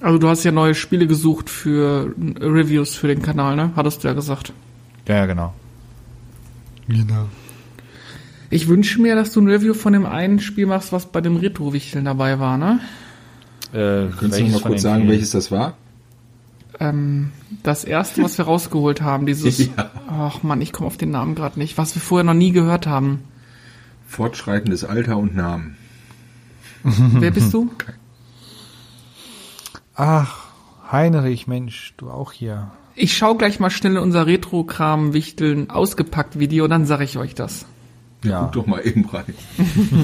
[0.00, 3.72] Also du hast ja neue Spiele gesucht für äh, Reviews für den Kanal, ne?
[3.74, 4.52] Hattest du ja gesagt.
[5.06, 5.52] Ja, ja, genau.
[6.86, 7.26] Genau.
[8.50, 11.36] Ich wünsche mir, dass du ein Review von dem einen Spiel machst, was bei dem
[11.36, 12.80] Retro-Wichteln dabei war, ne?
[13.72, 15.76] Äh, Kannst du noch mal kurz sagen, welches das war?
[16.80, 19.58] Ähm, das erste, was wir rausgeholt haben, dieses.
[19.76, 19.90] Ja.
[20.08, 22.86] Ach man, ich komme auf den Namen gerade nicht, was wir vorher noch nie gehört
[22.86, 23.24] haben.
[24.06, 25.76] Fortschreitendes Alter und Namen.
[26.82, 27.70] Wer bist du?
[29.94, 30.46] Ach,
[30.90, 32.70] Heinrich, Mensch, du auch hier.
[32.94, 37.66] Ich schau gleich mal schnell in unser Retro-Kram-Wichteln ausgepackt Video, dann sage ich euch das.
[38.24, 38.42] Ja.
[38.42, 39.34] Guck doch mal eben rein.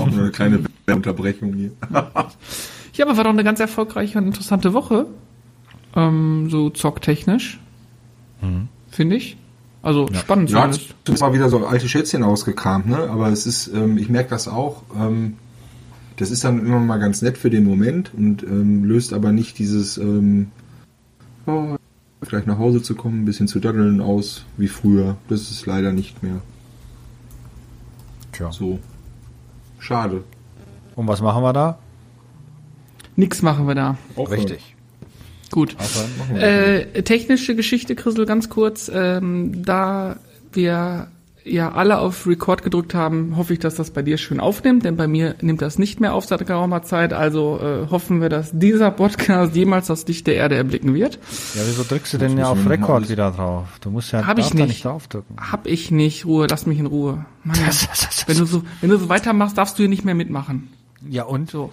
[0.01, 1.73] Auch nur eine kleine Unterbrechung hier.
[2.95, 5.07] Ja, aber war doch eine ganz erfolgreiche und interessante Woche.
[5.97, 7.61] Ähm, so zocktechnisch.
[8.91, 9.37] Finde ich.
[9.83, 13.11] Also spannend Ja, es war wieder so alte Schätzchen ausgekramt, ne?
[13.11, 14.83] Aber es ist, ähm, ich merke das auch.
[14.99, 15.35] Ähm,
[16.17, 19.59] das ist dann immer mal ganz nett für den Moment und ähm, löst aber nicht
[19.59, 20.51] dieses, ähm,
[21.47, 21.77] oh,
[22.23, 25.17] vielleicht nach Hause zu kommen, ein bisschen zu daddeln aus wie früher.
[25.29, 26.41] Das ist leider nicht mehr
[28.33, 28.51] Tja.
[28.53, 28.79] so.
[29.79, 30.25] Schade.
[30.97, 31.79] Und was machen wir da?
[33.17, 33.97] Nix machen wir da.
[34.17, 34.75] Richtig.
[35.51, 35.77] Gut.
[36.19, 36.43] Machen wir.
[36.43, 38.91] Äh, technische Geschichte, Chrisel, ganz kurz.
[38.93, 40.17] Ähm, da
[40.53, 41.09] wir
[41.45, 44.97] ja alle auf Record gedrückt haben, hoffe ich, dass das bei dir schön aufnimmt, denn
[44.97, 47.13] bei mir nimmt das nicht mehr auf seit geraumer Zeit.
[47.13, 51.19] Also äh, hoffen wir, dass dieser Podcast jemals das Licht der Erde erblicken wird.
[51.55, 53.69] Ja, wieso drückst du denn ja auf Record wieder drauf?
[53.81, 54.85] Du musst ja Hab ich da nicht.
[54.85, 55.37] draufdrücken.
[55.39, 56.25] Hab ich nicht.
[56.25, 57.27] Ruhe, lass mich in Ruhe.
[57.45, 57.57] Mann,
[58.27, 60.69] wenn du so, wenn du so weitermachst, darfst du hier nicht mehr mitmachen.
[61.09, 61.51] Ja, und?
[61.51, 61.71] So.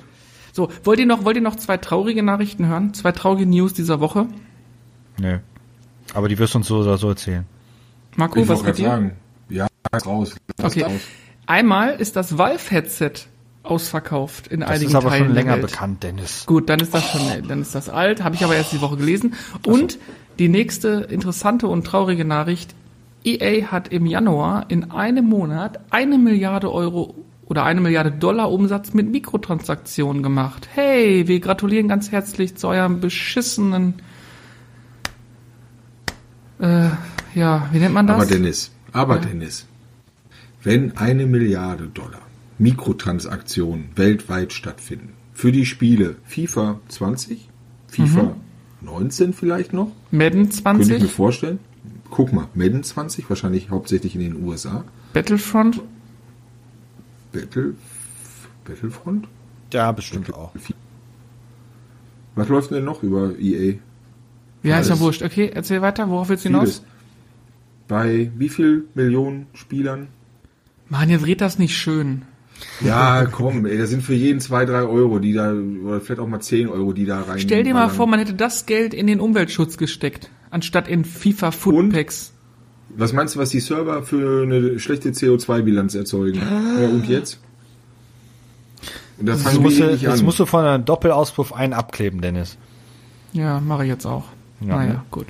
[0.53, 2.93] So, wollt ihr noch, wollt ihr noch zwei traurige Nachrichten hören?
[2.93, 4.27] Zwei traurige News dieser Woche?
[5.19, 5.37] Nö.
[6.13, 7.45] Aber die wirst du uns so oder so erzählen.
[8.15, 8.89] Marco, Ich was wollte mit gerade dir?
[8.89, 9.11] sagen,
[9.49, 9.67] ja,
[10.05, 10.35] raus.
[10.61, 10.83] Okay.
[10.83, 11.01] raus.
[11.45, 13.11] Einmal ist das Valve-Headset
[13.63, 16.45] ausverkauft in Das einigen ist aber Teilen schon länger bekannt, Dennis.
[16.45, 18.97] Gut, dann ist das schon, dann ist das alt, habe ich aber erst die Woche
[18.97, 19.35] gelesen.
[19.65, 19.99] Und
[20.39, 22.73] die nächste interessante und traurige Nachricht:
[23.23, 27.15] EA hat im Januar in einem Monat eine Milliarde Euro
[27.51, 30.69] oder eine Milliarde Dollar Umsatz mit Mikrotransaktionen gemacht.
[30.73, 33.95] Hey, wir gratulieren ganz herzlich zu eurem beschissenen,
[36.61, 36.87] äh,
[37.35, 38.15] ja, wie nennt man das?
[38.15, 39.67] Aber Dennis, aber Dennis,
[40.63, 42.21] wenn eine Milliarde Dollar
[42.57, 47.49] Mikrotransaktionen weltweit stattfinden, für die Spiele FIFA 20,
[47.87, 48.33] FIFA
[48.79, 51.59] 19 vielleicht noch, Madden könnte ich mir 20, vorstellen.
[52.11, 54.85] Guck mal, Madden 20, wahrscheinlich hauptsächlich in den USA.
[55.11, 55.81] Battlefront,
[57.32, 57.75] Battle,
[58.65, 59.27] Battlefront?
[59.73, 60.53] Ja, bestimmt auch.
[62.36, 63.75] Was läuft denn noch über EA?
[64.63, 65.23] ja, ist ja wurscht.
[65.23, 66.84] Okay, erzähl weiter, worauf willst du hinaus?
[67.88, 70.07] Bei wie viel Millionen Spielern?
[70.88, 72.23] Mann, jetzt red das nicht schön.
[72.82, 76.27] Ja, komm, ey, das sind für jeden zwei, drei Euro, die da, oder vielleicht auch
[76.27, 77.39] mal zehn Euro, die da rein.
[77.39, 81.51] Stell dir mal vor, man hätte das Geld in den Umweltschutz gesteckt, anstatt in FIFA
[81.65, 81.93] Und?
[82.97, 86.41] Was meinst du, was die Server für eine schlechte CO2-Bilanz erzeugen?
[86.81, 87.39] Ja, und jetzt?
[89.17, 92.21] Und da Jetzt fangen musst, wir du, jetzt musst du von einem Doppelauspuff einen abkleben,
[92.21, 92.57] Dennis.
[93.33, 94.25] Ja, mache ich jetzt auch.
[94.61, 95.03] Ja, naja, ne?
[95.11, 95.27] gut.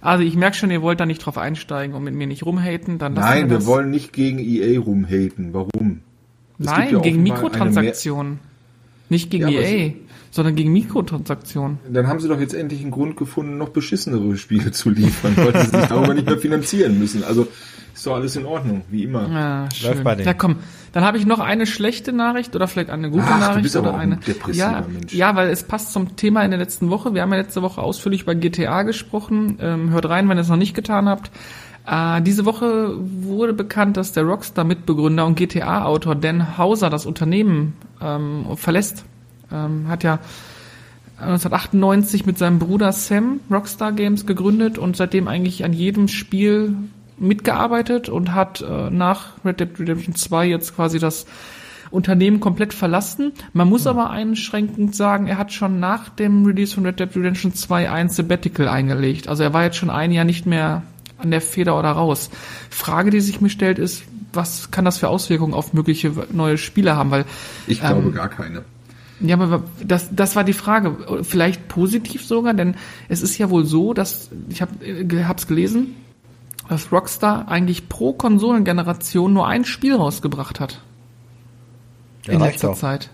[0.00, 2.98] Also ich merke schon, ihr wollt da nicht drauf einsteigen und mit mir nicht rumhaten.
[2.98, 3.66] Dann lassen Nein, wir das.
[3.66, 5.52] wollen nicht gegen EA rumhaten.
[5.54, 6.00] Warum?
[6.58, 8.38] Es gibt Nein, ja gegen Mikrotransaktionen.
[9.08, 9.92] Nicht gegen Ja, EA,
[10.32, 11.78] sondern gegen Mikrotransaktionen.
[11.88, 15.64] Dann haben sie doch jetzt endlich einen Grund gefunden, noch beschissenere Spiele zu liefern, weil
[15.64, 17.22] sie sich darüber nicht mehr finanzieren müssen.
[17.22, 17.46] Also
[17.94, 19.28] ist doch alles in Ordnung, wie immer.
[19.28, 20.02] Ja, schön.
[20.02, 20.26] bei denen.
[20.26, 20.56] Ja, komm.
[20.92, 23.76] Dann habe ich noch eine schlechte Nachricht oder vielleicht eine gute Ach, du Nachricht bist
[23.76, 24.14] aber oder auch eine.
[24.14, 25.12] ein depressiver ja, Mensch.
[25.12, 27.12] ja, weil es passt zum Thema in der letzten Woche.
[27.12, 29.58] Wir haben ja letzte Woche ausführlich über GTA gesprochen.
[29.60, 31.30] Ähm, hört rein, wenn ihr es noch nicht getan habt.
[31.86, 38.46] Äh, diese Woche wurde bekannt, dass der Rockstar-Mitbegründer und GTA-Autor Dan Hauser das Unternehmen ähm,
[38.56, 39.04] verlässt.
[39.52, 40.18] Ähm, hat ja
[41.18, 46.74] 1998 mit seinem Bruder Sam Rockstar Games gegründet und seitdem eigentlich an jedem Spiel
[47.18, 51.26] mitgearbeitet und hat äh, nach Red Dead Redemption 2 jetzt quasi das
[51.92, 53.32] Unternehmen komplett verlassen.
[53.52, 57.54] Man muss aber einschränkend sagen, er hat schon nach dem Release von Red Dead Redemption
[57.54, 59.28] 2 ein Sabbatical eingelegt.
[59.28, 60.82] Also er war jetzt schon ein Jahr nicht mehr
[61.18, 62.30] an der Feder oder raus.
[62.70, 66.96] Frage, die sich mir stellt, ist, was kann das für Auswirkungen auf mögliche neue Spiele
[66.96, 67.10] haben?
[67.10, 67.26] Weil
[67.66, 68.64] Ich glaube Ähm, gar keine.
[69.22, 70.96] Ja, aber das, das war die Frage.
[71.22, 72.74] Vielleicht positiv sogar, denn
[73.08, 74.72] es ist ja wohl so, dass ich habe
[75.26, 75.94] hab's gelesen,
[76.68, 80.82] dass Rockstar eigentlich pro Konsolengeneration nur ein Spiel rausgebracht hat
[82.26, 82.76] Ja, in letzter auch.
[82.78, 83.10] Zeit.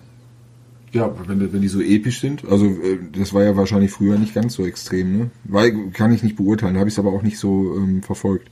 [0.92, 4.18] Ja, wenn, die- wenn die so episch sind, also äh, das war ja wahrscheinlich früher
[4.18, 5.30] nicht ganz so extrem, ne?
[5.44, 8.48] Weil, kann ich nicht beurteilen, habe ich es aber auch nicht so ähm, verfolgt.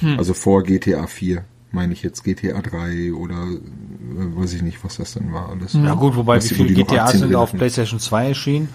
[0.00, 0.18] Hm.
[0.18, 1.42] Also vor GTA 4,
[1.72, 5.72] meine ich jetzt GTA 3 oder äh, weiß ich nicht, was das dann war alles.
[5.74, 7.52] Ja gut, wobei Was wie viele GTA sind auf.
[7.52, 8.68] PlayStation 2 erschienen?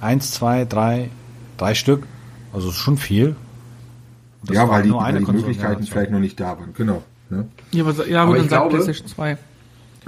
[0.00, 1.10] Eins, zwei, drei,
[1.56, 2.02] drei Stück.
[2.52, 3.36] Also schon viel.
[4.44, 5.32] Das Ja, weil die, nur eine weil die.
[5.40, 7.02] Möglichkeiten vielleicht noch nicht da waren, genau.
[7.30, 7.46] Ne?
[7.72, 9.38] Ja, aber, ja Aber ich dann sagt glaube- PlayStation 2.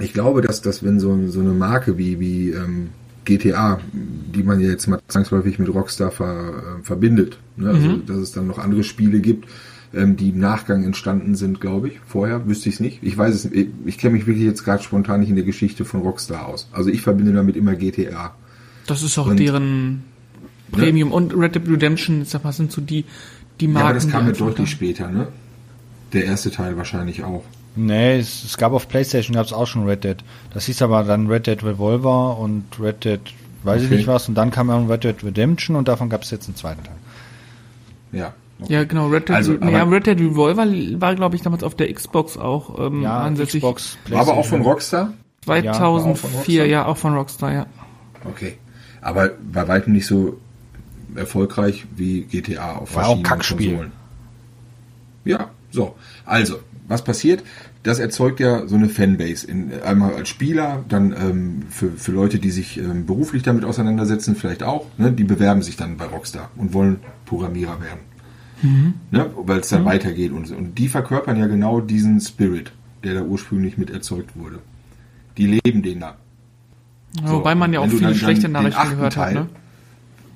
[0.01, 2.89] Ich glaube, dass, dass wenn so, so eine Marke wie, wie ähm,
[3.25, 7.69] GTA, die man ja jetzt mal zwangsläufig mit Rockstar ver, äh, verbindet, ne?
[7.69, 9.49] also dass es dann noch andere Spiele gibt,
[9.93, 11.99] ähm, die im Nachgang entstanden sind, glaube ich.
[12.07, 12.99] Vorher wüsste ich es nicht.
[13.03, 13.55] Ich weiß es nicht.
[13.55, 16.69] Ich, ich kenne mich wirklich jetzt gerade spontan nicht in der Geschichte von Rockstar aus.
[16.71, 18.33] Also ich verbinde damit immer GTA.
[18.87, 20.03] Das ist auch Und- deren
[20.71, 23.05] Premium und Red Dead Redemption, ich sag mal, sind so die,
[23.59, 23.79] die Marken.
[23.79, 25.27] Ja, aber das kam ja deutlich später, ne?
[26.13, 27.43] Der erste Teil wahrscheinlich auch.
[27.75, 30.17] Nee, es, es gab auf PlayStation gab es auch schon Red Dead.
[30.53, 33.19] Das hieß aber dann Red Dead Revolver und Red Dead,
[33.63, 33.97] weiß ich Okay.
[33.97, 36.55] nicht was, und dann kam auch Red Dead Redemption und davon gab es jetzt einen
[36.55, 36.95] zweiten Teil.
[38.11, 38.33] Ja.
[38.67, 40.65] Ja, genau, Red Dead, Also, nee, ja, aber- Red Dead Revolver
[41.01, 43.61] war, glaube ich, damals auf der Xbox auch ähm, Ja, ansässig.
[43.61, 44.61] Xbox, War aber auch von.
[44.61, 45.13] Rockstar?
[45.47, 46.65] Ja, war auch von 2004, Rockstar.
[46.65, 47.65] ja, auch von Rockstar, ja.
[48.25, 48.57] Okay.
[49.01, 50.37] Aber bei weitem nicht so
[51.15, 53.67] erfolgreich wie GTA auf War auch ein verschiedenen Kackspiel.
[53.69, 53.91] Konsolen.
[55.25, 55.95] Ja, so.
[56.25, 57.43] Also, was passiert?
[57.83, 59.47] Das erzeugt ja so eine Fanbase.
[59.47, 64.35] In, einmal als Spieler, dann ähm, für, für Leute, die sich ähm, beruflich damit auseinandersetzen,
[64.35, 64.85] vielleicht auch.
[64.97, 65.11] Ne?
[65.13, 67.99] Die bewerben sich dann bei Rockstar und wollen Programmierer werden.
[69.11, 69.29] Ne?
[69.37, 70.55] Weil es dann weitergeht und so.
[70.55, 72.71] Und die verkörpern ja genau diesen Spirit,
[73.03, 74.59] der da ursprünglich mit erzeugt wurde.
[75.37, 76.17] Die leben den da.
[77.25, 79.47] So, Wobei man ja auch viele schlechte Nachrichten gehört hat, Teil- ne?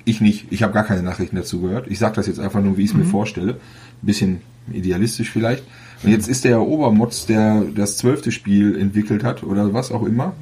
[0.06, 0.48] Ich nicht.
[0.52, 1.88] Ich habe gar keine Nachrichten dazu gehört.
[1.88, 3.02] Ich sage das jetzt einfach nur, wie ich es Mhm.
[3.04, 3.54] mir vorstelle.
[3.54, 5.64] Ein bisschen idealistisch vielleicht.
[6.04, 10.34] Und jetzt ist der Obermotz, der das zwölfte Spiel entwickelt hat oder was auch immer,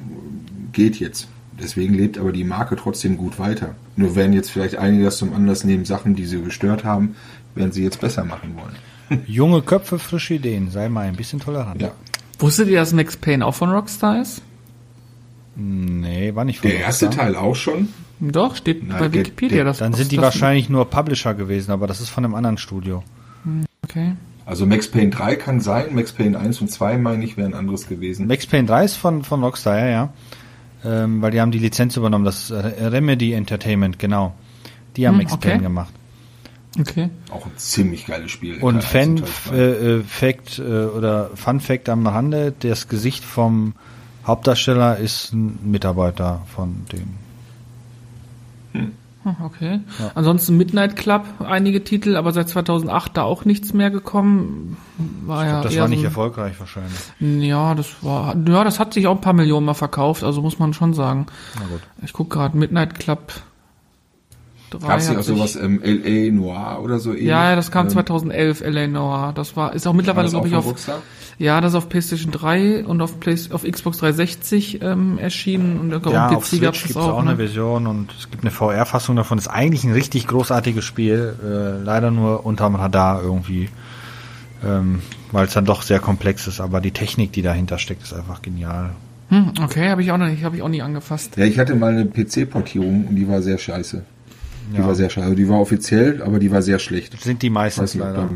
[0.72, 1.28] geht jetzt.
[1.62, 3.76] Deswegen lebt aber die Marke trotzdem gut weiter.
[3.94, 7.14] Nur werden jetzt vielleicht einige das zum Anlass nehmen, Sachen, die sie gestört haben,
[7.54, 9.22] werden sie jetzt besser machen wollen.
[9.26, 10.70] Junge Köpfe, frische Ideen.
[10.70, 11.80] Sei mal ein bisschen tolerant.
[11.82, 11.92] Ja.
[12.38, 14.42] Wusstet ihr, dass Max Payne auch von Rockstar ist?
[15.54, 17.26] Nee, war nicht von Der erste Rockstar.
[17.26, 17.88] Teil auch schon.
[18.20, 19.56] Doch, steht Nein, bei Wikipedia.
[19.56, 22.34] der- das, Dann sind die das, wahrscheinlich nur Publisher gewesen, aber das ist von einem
[22.34, 23.02] anderen Studio.
[23.84, 24.14] Okay.
[24.46, 27.86] Also Max Payne 3 kann sein, Max Payne 1 und 2 meine ich wären anderes
[27.88, 28.26] gewesen.
[28.28, 30.12] Max Payne 3 ist von, von Rockstar, ja, ja.
[30.84, 34.34] Ähm, weil die haben die Lizenz übernommen, das äh, Remedy Entertainment, genau.
[34.96, 35.50] Die haben Hm, Max okay.
[35.50, 35.92] Payne gemacht.
[36.80, 37.10] Okay.
[37.30, 38.58] Auch ein ziemlich geiles Spiel.
[38.62, 43.74] Und Fan äh, äh, Fact äh, oder Fun Fact am Rande, das Gesicht vom
[44.26, 47.14] Hauptdarsteller ist ein Mitarbeiter von dem.
[48.72, 48.92] Hm,
[49.40, 49.80] Okay.
[50.16, 54.76] Ansonsten Midnight Club, einige Titel, aber seit 2008 da auch nichts mehr gekommen.
[55.26, 56.98] War ja Das war nicht so, erfolgreich wahrscheinlich.
[57.20, 60.58] Ja, das war, ja, das hat sich auch ein paar Millionen mal verkauft, also muss
[60.58, 61.26] man schon sagen.
[61.54, 61.80] Na gut.
[62.02, 63.32] Ich guck gerade Midnight Club
[64.78, 66.32] 3 Gab es nicht auch sowas ähm, L.A.
[66.32, 67.26] Noir oder so ähnlich?
[67.26, 68.86] Ja, ja, das kam Ähm, 2011, L.A.
[68.86, 69.32] Noir.
[69.34, 70.74] Das war, ist auch mittlerweile, glaube ich, auf,
[71.38, 75.90] ja, das ist auf PlayStation 3 und auf, Play, auf Xbox 360 ähm, erschienen und
[75.90, 77.14] glaube, Ja, auf PC gab es auch.
[77.14, 77.36] auch eine ne?
[77.36, 79.38] Version und es gibt eine VR-Fassung davon.
[79.38, 83.68] ist eigentlich ein richtig großartiges Spiel, äh, leider nur unterm Radar irgendwie,
[84.64, 85.00] ähm,
[85.32, 86.60] weil es dann doch sehr komplex ist.
[86.60, 88.90] Aber die Technik, die dahinter steckt, ist einfach genial.
[89.30, 91.38] Hm, okay, habe ich auch noch nicht, habe ich auch nie angefasst.
[91.38, 94.04] Ja, ich hatte mal eine PC-Portierung und die war sehr scheiße.
[94.70, 94.86] Die Ja.
[94.86, 95.24] war sehr scheiße.
[95.24, 97.14] Also die war offiziell, aber die war sehr schlecht.
[97.14, 98.28] Das sind die weiß nicht, ob leider.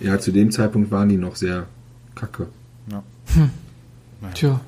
[0.00, 1.64] da- ja, zu dem Zeitpunkt waren die noch sehr
[2.14, 2.46] kacke.
[4.34, 4.60] Tja.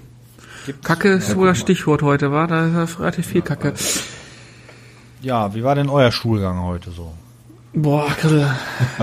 [0.82, 2.46] Kacke ist wohl das Stichwort heute, war?
[2.48, 3.72] Da ist relativ viel Kacke.
[5.22, 7.12] Ja, wie war denn euer Schulgang heute so?
[7.72, 8.46] Boah, Grill.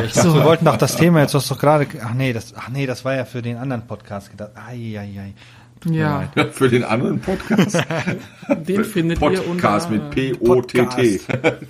[0.06, 1.88] Ich dachte, wir wollten doch das Thema jetzt, was doch gerade.
[2.04, 4.51] Ach nee, das, ach nee, das war ja für den anderen Podcast gedacht.
[4.56, 5.34] Ai, ai, ai.
[5.86, 7.78] Ja, Für den anderen Podcast.
[8.68, 9.68] den findet ihr unter...
[9.68, 11.22] Podcast mit P-O-T-T.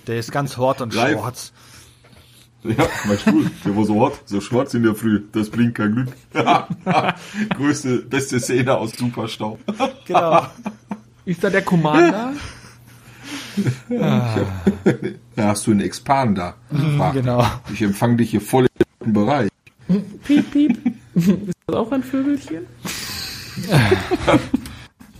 [0.07, 1.19] Der ist ganz hort und Live.
[1.19, 1.53] schwarz.
[2.63, 5.93] Ja, mein Stuhl, der war so hot, so schwarz in der Früh, das bringt kein
[5.95, 6.07] Glück.
[7.57, 9.59] Größte, beste Szene aus Superstau.
[10.05, 10.45] Genau.
[11.25, 12.33] Ist da der Commander?
[13.87, 16.55] Da hast du einen Expander.
[16.97, 17.39] Fragt genau.
[17.39, 17.61] er.
[17.71, 18.67] Ich empfange dich hier voll
[18.99, 19.49] im Bereich.
[20.25, 20.77] piep, piep.
[21.15, 22.65] Ist das auch ein Vögelchen?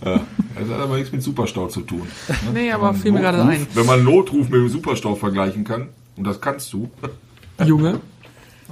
[0.04, 0.20] Ja,
[0.60, 2.02] das hat aber nichts mit Superstau zu tun.
[2.28, 2.36] ne?
[2.52, 3.66] Nee, aber fiel mir gerade ein.
[3.72, 6.90] Wenn man Notruf mit dem Superstau vergleichen kann, und das kannst du,
[7.64, 8.00] Junge.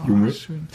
[0.06, 0.30] Junge.
[0.32, 0.68] Schön.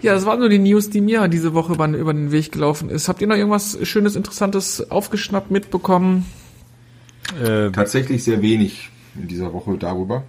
[0.00, 2.90] Ja, das waren nur die News, die mir diese Woche über, über den Weg gelaufen
[2.90, 3.08] ist.
[3.08, 6.26] Habt ihr noch irgendwas Schönes, Interessantes aufgeschnappt mitbekommen?
[7.42, 10.22] Äh, Tatsächlich sehr wenig in dieser Woche darüber.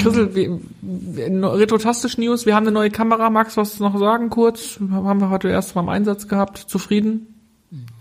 [0.00, 3.30] Chrisel, wir, wir, Retrotastisch News, wir haben eine neue Kamera.
[3.30, 4.78] Magst du was noch sagen kurz?
[4.90, 6.58] Haben wir heute erst mal im Einsatz gehabt.
[6.58, 7.34] Zufrieden?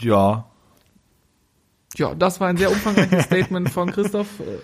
[0.02, 0.46] ja.
[1.96, 4.58] Ja, das war ein sehr umfangreiches Statement von Christoph äh,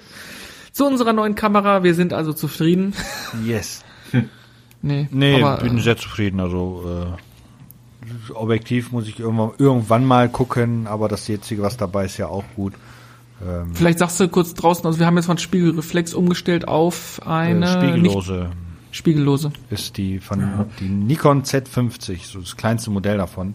[0.72, 1.84] zu unserer neuen Kamera.
[1.84, 2.94] Wir sind also zufrieden.
[3.46, 3.84] Yes.
[4.82, 6.40] Nee, Nee, aber, bin äh, sehr zufrieden.
[6.40, 6.86] Also
[8.32, 12.28] äh, objektiv muss ich irgendwann, irgendwann mal gucken, aber das jetzige, was dabei ist, ja
[12.28, 12.76] auch gut.
[13.48, 17.66] Ähm, Vielleicht sagst du kurz draußen, also wir haben jetzt von Spiegelreflex umgestellt auf eine
[17.66, 18.52] äh, spiegellose Nicht,
[18.92, 19.52] spiegellose.
[19.70, 23.54] ist die von die Nikon Z50, so das kleinste Modell davon.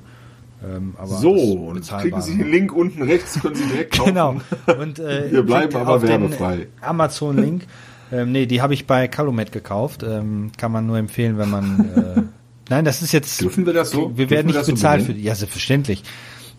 [0.64, 4.08] Ähm, aber So, und jetzt kriegen Sie den Link unten rechts, können Sie direkt kaufen.
[4.14, 4.40] Genau.
[4.80, 6.68] Und, äh, Wir bleiben aber werbefrei.
[6.80, 7.66] Amazon-Link.
[8.12, 10.02] ähm, nee, die habe ich bei Calumet gekauft.
[10.02, 11.90] Ähm, kann man nur empfehlen, wenn man.
[11.94, 12.22] Äh,
[12.70, 13.42] nein, das ist jetzt.
[13.42, 14.16] Dürfen wir das so?
[14.16, 15.22] Wir werden nicht das so bezahlt für die.
[15.24, 16.02] Ja, selbstverständlich.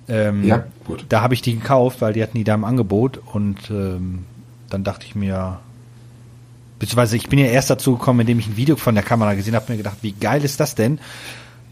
[0.08, 1.06] Ähm, Ja, gut.
[1.10, 4.26] Da habe ich die gekauft, weil die hatten die da im Angebot und ähm,
[4.70, 5.60] dann dachte ich mir,
[6.80, 9.56] beziehungsweise ich bin ja erst dazu gekommen, indem ich ein Video von der Kamera gesehen
[9.56, 11.00] habe, mir gedacht, wie geil ist das denn?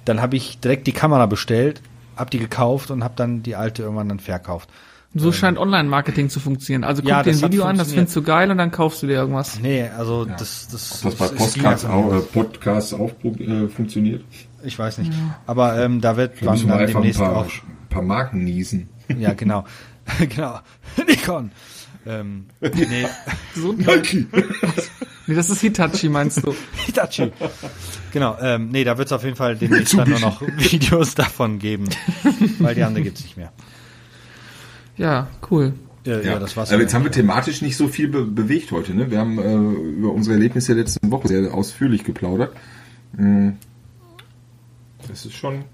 [0.06, 1.82] Dann habe ich direkt die Kamera bestellt,
[2.16, 4.70] habe die gekauft und habe dann die alte irgendwann dann verkauft.
[5.16, 6.84] So scheint Online-Marketing zu funktionieren.
[6.84, 9.08] Also guck Ja, dir ein Video an, das findest du geil und dann kaufst du
[9.08, 9.60] dir irgendwas.
[9.60, 12.20] Nee, also das, das, Das bei das- es Podcasts ging auch, äh.
[12.20, 14.24] Podcasts auch äh, funktioniert.
[14.64, 15.11] Ich weiß nicht.
[15.45, 17.45] Aber ähm, da wird wir dann einfach ein demnächst paar, auch.
[17.45, 18.89] ein paar Marken niesen.
[19.18, 19.66] Ja, genau.
[20.30, 20.59] genau.
[21.07, 21.51] Nikon.
[22.05, 23.07] Ähm, nee,
[23.78, 24.28] Nike.
[25.26, 26.53] Nee, das ist Hitachi, meinst du?
[26.86, 27.32] Hitachi.
[28.11, 31.59] Genau, ähm, nee, da wird es auf jeden Fall demnächst dann nur noch Videos davon
[31.59, 31.88] geben.
[32.59, 33.53] Weil die andere gibt's nicht mehr.
[34.97, 35.74] Ja, cool.
[36.05, 36.72] Ja, ja, das war's.
[36.72, 38.93] Aber jetzt haben wir thematisch nicht so viel be bewegt heute.
[38.93, 39.09] Ne?
[39.09, 42.53] Wir haben äh, über unsere Erlebnisse der letzten Woche sehr ausführlich geplaudert.
[43.14, 43.51] Mm.
[45.08, 45.66] Das ist schon.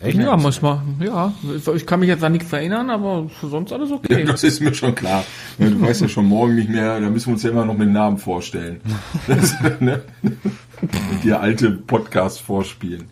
[0.00, 0.18] Echt?
[0.18, 1.32] Ja, muss man, ja.
[1.76, 4.24] Ich kann mich jetzt an nichts erinnern, aber sonst alles okay.
[4.26, 5.24] Das ist mir schon klar.
[5.58, 7.88] Du weißt ja schon morgen nicht mehr, da müssen wir uns ja immer noch mit
[7.88, 8.80] Namen vorstellen.
[9.28, 10.02] Das, ne?
[10.22, 13.04] Und dir alte Podcasts vorspielen.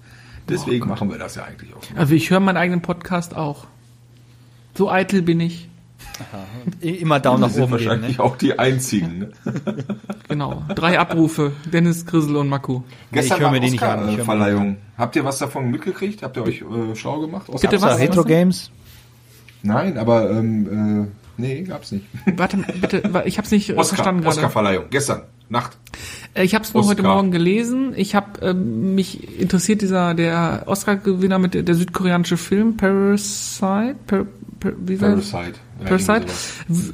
[0.49, 1.83] Deswegen machen wir das ja eigentlich auch.
[1.97, 3.69] Also ich höre meinen eigenen Podcast auch.
[4.75, 5.70] So eitel bin ich.
[6.81, 8.25] Immer Daumen nach oben geben, wahrscheinlich ne?
[8.25, 9.19] auch die einzigen.
[9.19, 9.31] Ne?
[10.29, 10.63] Genau.
[10.77, 11.53] Drei Abrufe.
[11.73, 12.83] Dennis, Grissel und Maku.
[13.11, 14.77] Gestern ich höre mir die nicht an, ich Verleihung.
[14.97, 16.23] Habt ihr was davon mitgebracht?
[16.23, 17.49] Habt ihr euch äh, schlau gemacht?
[17.49, 17.99] Oscar- Bitte was?
[17.99, 18.71] Retro Games?
[19.65, 22.07] Nein, aber ähm, äh, nee, gab's nicht.
[22.37, 24.37] Warte, bitte, ich habe es nicht äh, Oscar, verstanden gerade.
[24.37, 25.77] Oscar-Verleihung, gestern, Nacht.
[26.35, 27.15] Äh, Ich habe es nur heute Oscar.
[27.17, 27.93] Morgen gelesen.
[27.97, 33.97] Ich habe ähm, mich interessiert dieser der Oscar-Gewinner mit der, der südkoreanische Film Parasite.
[34.07, 34.27] Per,
[34.63, 35.31] wie war das?
[35.31, 35.59] Parasite.
[35.85, 36.27] Parasite.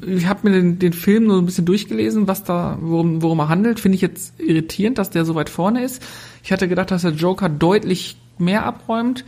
[0.07, 3.49] Ich habe mir den, den Film nur ein bisschen durchgelesen, was da, worum, worum er
[3.49, 3.81] handelt.
[3.81, 6.03] Finde ich jetzt irritierend, dass der so weit vorne ist.
[6.43, 9.25] Ich hatte gedacht, dass der Joker deutlich mehr abräumt.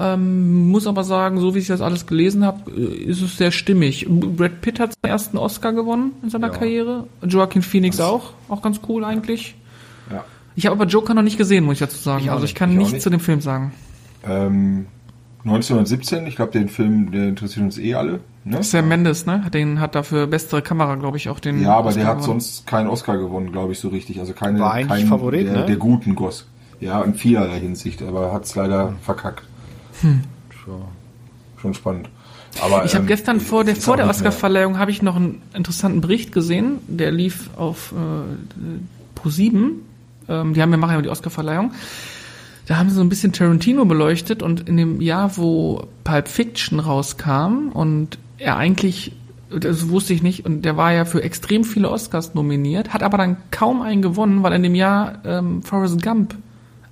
[0.00, 4.06] Ähm, muss aber sagen, so wie ich das alles gelesen habe, ist es sehr stimmig.
[4.08, 6.52] Brad Pitt hat seinen ersten Oscar gewonnen in seiner Ja.
[6.52, 7.08] Karriere.
[7.26, 8.32] Joaquin Phoenix auch.
[8.48, 9.56] Auch ganz cool eigentlich.
[10.10, 10.24] Ja.
[10.54, 12.22] Ich habe aber Joker noch nicht gesehen, muss ich dazu sagen.
[12.24, 13.02] Ich also ich kann nichts nicht.
[13.02, 13.72] zu dem Film sagen.
[14.24, 14.86] Ähm,
[15.48, 18.20] 1917, ich glaube, den Film, der interessiert uns eh alle.
[18.44, 18.62] Ne?
[18.62, 19.44] Sam Mendes, ne?
[19.44, 21.62] Hat Den hat dafür bessere Kamera, glaube ich, auch den.
[21.62, 22.40] Ja, aber Oscar der hat gewonnen.
[22.40, 24.20] sonst keinen Oscar gewonnen, glaube ich, so richtig.
[24.20, 25.66] Also keine, War eigentlich keinen Favorit, der, ne?
[25.66, 26.46] der guten Goss.
[26.80, 29.42] Ja, in vielerlei Hinsicht, aber hat's leider verkackt.
[30.64, 30.82] So.
[31.60, 32.08] Schon spannend.
[32.62, 36.00] Aber, Ich habe ähm, gestern vor der, vor der Oscarverleihung habe ich noch einen interessanten
[36.00, 36.78] Bericht gesehen.
[36.86, 39.70] Der lief auf äh, Pro7.
[40.28, 41.72] Ähm, die haben wir machen ja die Oscarverleihung.
[42.68, 46.80] Da haben sie so ein bisschen Tarantino beleuchtet und in dem Jahr, wo Pulp Fiction
[46.80, 49.12] rauskam und er eigentlich,
[49.48, 53.16] das wusste ich nicht, und der war ja für extrem viele Oscars nominiert, hat aber
[53.16, 56.34] dann kaum einen gewonnen, weil in dem Jahr ähm, Forrest Gump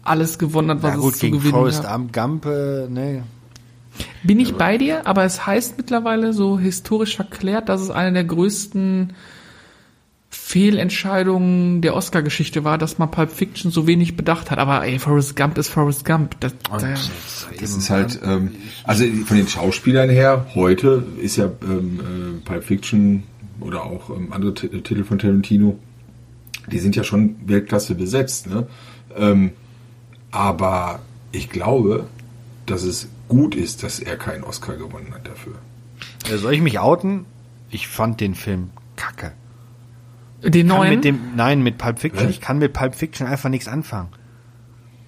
[0.03, 2.11] alles gewonnen hat, was Ja gut, es zu gewinnen Forrest gab.
[2.11, 3.24] Gump, äh, ne.
[4.22, 8.24] Bin ich bei dir, aber es heißt mittlerweile so historisch verklärt, dass es eine der
[8.24, 9.12] größten
[10.47, 14.61] Fehlentscheidungen der Oscar-Geschichte war, dass man Pulp Fiction so wenig bedacht hat.
[14.61, 16.39] Aber ey, Forrest Gump ist Forrest Gump.
[16.39, 16.95] Das, Und da,
[17.61, 22.63] Das ist halt, ähm, also von den Schauspielern her, heute ist ja ähm, äh, Pulp
[22.63, 23.25] Fiction
[23.59, 25.81] oder auch ähm, andere T Titel von Tarantino,
[26.71, 28.69] die sind ja schon Weltklasse besetzt, ne?
[29.17, 29.51] Ähm,
[30.31, 31.01] aber
[31.33, 32.07] ich glaube,
[32.67, 35.55] dass es gut ist, dass er keinen Oscar gewonnen hat dafür.
[36.31, 37.25] Äh, Soll ich mich outen?
[37.69, 39.33] Ich fand den Film kacke.
[40.43, 42.28] Den neuen, mit dem, nein, mit Pulp Fiction.
[42.28, 44.09] Ich kann mit Pulp Fiction einfach nichts anfangen.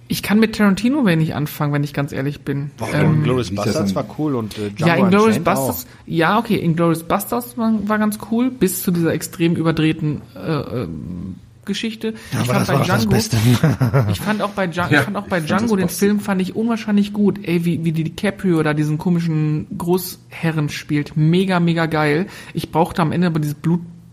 [0.07, 2.71] ich kann mit Tarantino wenig anfangen, wenn ich ganz ehrlich bin.
[2.93, 7.03] Ähm, Inglourious an- war cool und äh, Django ja, Inglourious Unchained Bastards, ja, okay, Inglourious
[7.03, 12.15] Bastards war, war ganz cool, bis zu dieser extrem überdrehten äh, ähm, Geschichte.
[12.31, 13.15] ich fand bei Django,
[14.11, 15.89] ich fand auch bei, Django, Ja, ich fand auch bei Django den.
[15.89, 17.39] Film fand ich unwahrscheinlich gut.
[17.43, 21.15] Ey, wie, wie die DiCaprio da diesen komischen Großherren spielt.
[21.15, 22.25] Mega, mega geil.
[22.55, 23.53] Ich brauchte am Ende aber dieses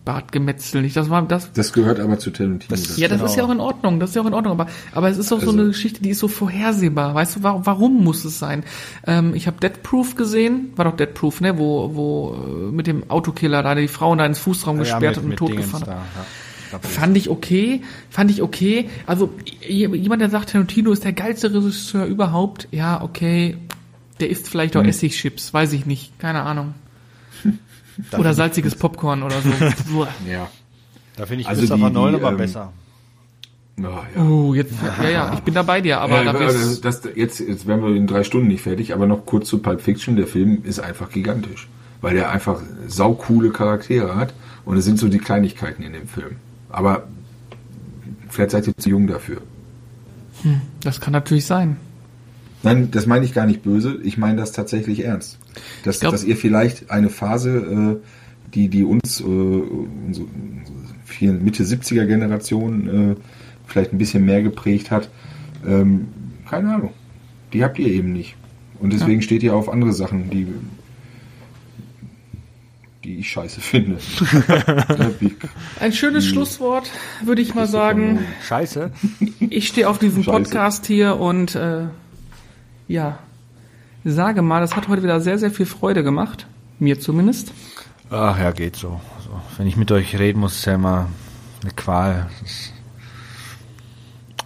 [0.06, 0.96] Blutbadgemetzel nicht.
[0.96, 2.68] Das war, das, Das gehört aber zu Tarantino.
[2.70, 3.30] Das ja, das Genau.
[3.30, 5.32] ist ja auch in Ordnung, das ist ja auch in Ordnung, aber, aber es ist
[5.32, 7.14] auch so Also- eine Geschichte, die ist so vorhersehbar.
[7.14, 8.62] Weißt du, warum, warum muss es sein?
[9.06, 12.86] Ähm, ich habe Dead Proof gesehen, war doch Dead Proof, ne, wo, wo äh, mit
[12.86, 16.82] dem Autokiller da die Frauen da ins Fußraum gesperrt und tot gefahren hat.
[16.82, 18.88] Fand ich okay, fand ich okay.
[19.06, 19.30] Also
[19.66, 23.56] jemand, der sagt, Tarantino ist der geilste Regisseur überhaupt, ja, okay,
[24.20, 26.74] der isst vielleicht auch Essigchips, weiß ich nicht, keine Ahnung.
[28.18, 29.36] Oder salziges Popcorn oder
[29.88, 30.06] so.
[30.30, 30.48] Ja.
[31.16, 32.72] Da finde ich Also Christopher die- Nolan aber ähm, besser.
[33.78, 34.22] Ja, ja.
[34.22, 34.72] Oh, jetzt,
[35.02, 37.82] ja, ja, ich bin da bei dir, aber ja, dafür das, das, jetzt, jetzt wären
[37.82, 40.16] wir in drei Stunden nicht fertig, aber noch kurz zu Pulp Fiction.
[40.16, 41.68] Der Film ist einfach gigantisch,
[42.00, 44.32] weil der einfach saukoole Charaktere hat
[44.64, 46.36] und es sind so die Kleinigkeiten in dem Film.
[46.70, 47.04] Aber
[48.30, 49.42] vielleicht seid ihr zu jung dafür.
[50.80, 51.76] das kann natürlich sein.
[52.66, 53.98] Nein, das meine ich gar nicht böse.
[54.02, 55.38] Ich meine das tatsächlich ernst.
[55.84, 58.06] Dass, glaub- dass ihr vielleicht eine Phase, äh,
[58.54, 60.26] die, die uns, äh, unsere,
[61.04, 63.16] vielen Mitte 70er Generation äh,
[63.66, 65.08] vielleicht ein bisschen mehr geprägt hat,
[65.66, 66.08] ähm,
[66.48, 66.92] keine Ahnung.
[67.52, 68.36] Die habt ihr eben nicht.
[68.78, 70.46] Und deswegen steht ihr auf andere Sachen, die,
[73.04, 73.98] die ich scheiße finde.
[74.48, 75.10] Ja,
[75.80, 76.90] Ein schönes Schlusswort,
[77.24, 78.20] würde ich mal sagen.
[78.46, 78.90] Scheiße.
[79.40, 80.36] Ich stehe auf diesem Scheiße.
[80.36, 81.84] Podcast hier und äh,
[82.88, 83.18] ja,
[84.04, 86.46] sage mal, es hat heute wieder sehr, sehr viel Freude gemacht.
[86.78, 87.52] Mir zumindest.
[88.10, 89.00] Ach ja, geht so.
[89.24, 89.40] so.
[89.56, 91.08] Wenn ich mit euch reden muss, ist ja immer
[91.62, 92.28] eine Qual.
[92.40, 92.72] Das ist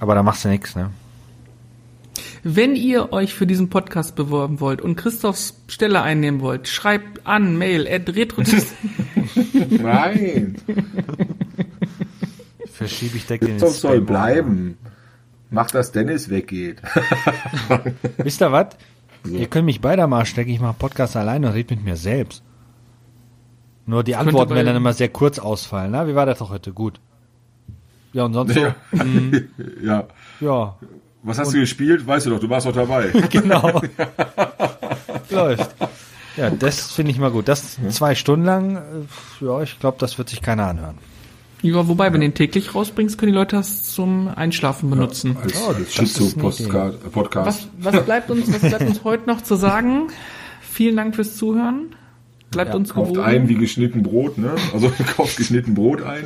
[0.01, 0.91] aber da machst du nichts, ne?
[2.43, 7.59] Wenn ihr euch für diesen Podcast bewerben wollt und Christophs Stelle einnehmen wollt, schreibt an
[7.59, 8.43] Mail at retro
[9.69, 10.57] Nein,
[12.73, 14.79] Verschiebe ich direkt in den Christoph soll bleiben.
[15.51, 16.81] Mach, dass Dennis weggeht.
[18.19, 18.69] Wisst ihr was?
[19.25, 22.43] Ihr könnt mich beide mal stecken, ich mache Podcast alleine und rede mit mir selbst.
[23.87, 25.91] Nur die Antworten werden dann immer sehr kurz ausfallen.
[25.91, 26.73] Na, wie war das doch heute?
[26.73, 27.01] Gut.
[28.13, 28.75] Ja, und sonst Ja.
[28.93, 28.99] so?
[29.01, 29.49] Hm,
[29.83, 30.05] ja.
[30.41, 30.77] ja,
[31.23, 32.07] Was hast du gespielt?
[32.07, 33.09] Weißt du doch, du warst doch dabei.
[33.31, 33.83] genau.
[35.31, 35.75] Läuft.
[36.37, 37.49] Ja, das finde ich mal gut.
[37.49, 40.99] Das zwei Stunden lang, äh, ja, ich glaube, das wird sich keiner anhören.
[41.63, 45.37] Ja, wobei, wenn du den täglich rausbringst, können die Leute das zum Einschlafen benutzen.
[45.43, 47.13] Als Oh, das- das ist Schizo-Podcast.
[47.13, 47.69] Podcast.
[47.79, 50.09] Was, was bleibt uns, was bleibt uns heute noch zu sagen?
[50.63, 51.95] Vielen Dank fürs Zuhören.
[52.51, 53.27] Bleibt Ja, uns Kauft gewogen.
[53.29, 54.53] ein wie geschnitten Brot, ne?
[54.73, 56.25] Also kauft geschnitten Brot ein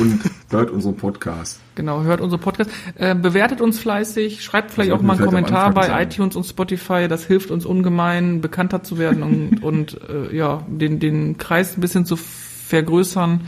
[0.00, 1.60] und hört unseren Podcast.
[1.74, 2.70] Genau, hört unsere Podcast.
[2.96, 7.08] Äh, bewertet uns fleißig, schreibt vielleicht auch mal einen Kommentar bei Anfang iTunes und Spotify.
[7.08, 11.80] Das hilft uns ungemein, bekannter zu werden und, und äh, ja, den, den Kreis ein
[11.80, 13.42] bisschen zu vergrößern.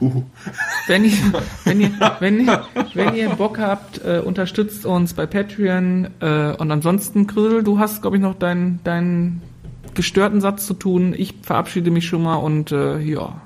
[0.00, 0.22] Uh,
[0.86, 1.12] Wenn ihr,
[1.64, 2.64] wenn ihr, wenn ihr,
[2.94, 6.08] wenn ihr Bock habt, äh, unterstützt uns bei Patreon.
[6.20, 9.42] Äh, und ansonsten, Grill, du hast, glaube ich, noch deinen deinen
[9.94, 11.14] gestörten Satz zu tun.
[11.16, 13.40] Ich verabschiede mich schon mal und äh, ja,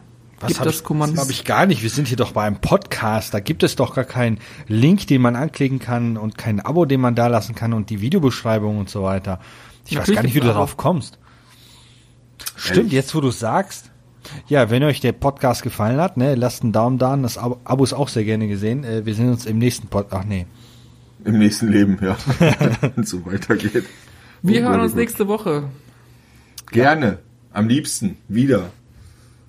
[0.46, 1.20] gib hab das ich, Kommando.
[1.20, 1.82] habe ich gar nicht.
[1.82, 3.34] Wir sind hier doch bei einem Podcast.
[3.34, 4.38] Da gibt es doch gar keinen
[4.68, 8.00] Link, den man anklicken kann und kein Abo, den man da lassen kann und die
[8.00, 9.40] Videobeschreibung und so weiter.
[9.86, 11.18] Ich weiß Natürlich gar nicht, wie du darauf kommst.
[12.56, 13.91] Stimmt, jetzt wo du es sagst.
[14.48, 17.16] Ja, wenn euch der Podcast gefallen hat, ne, lasst einen Daumen da.
[17.16, 18.84] Das Abo, Abo ist auch sehr gerne gesehen.
[18.84, 20.22] Äh, wir sehen uns im nächsten Podcast.
[20.24, 20.46] Ach nee.
[21.24, 22.16] Im nächsten Leben, ja.
[22.80, 23.84] Wenn es so weitergeht.
[24.42, 25.00] Wir Oh hören uns Gott.
[25.00, 25.64] nächste Woche.
[26.70, 27.18] Gerne.
[27.52, 28.16] Am liebsten.
[28.28, 28.70] Wieder.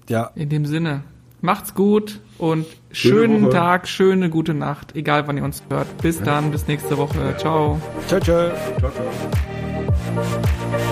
[0.09, 1.01] Ja, In dem Sinne,
[1.41, 3.51] macht's gut und Schöne schönen Woche.
[3.53, 5.97] Tag, schöne gute Nacht, egal wann ihr uns hört.
[5.99, 7.35] Bis dann, bis nächste Woche.
[7.37, 7.79] Ciao.
[8.07, 8.51] ciao, ciao.
[8.79, 10.82] Ciao, ciao.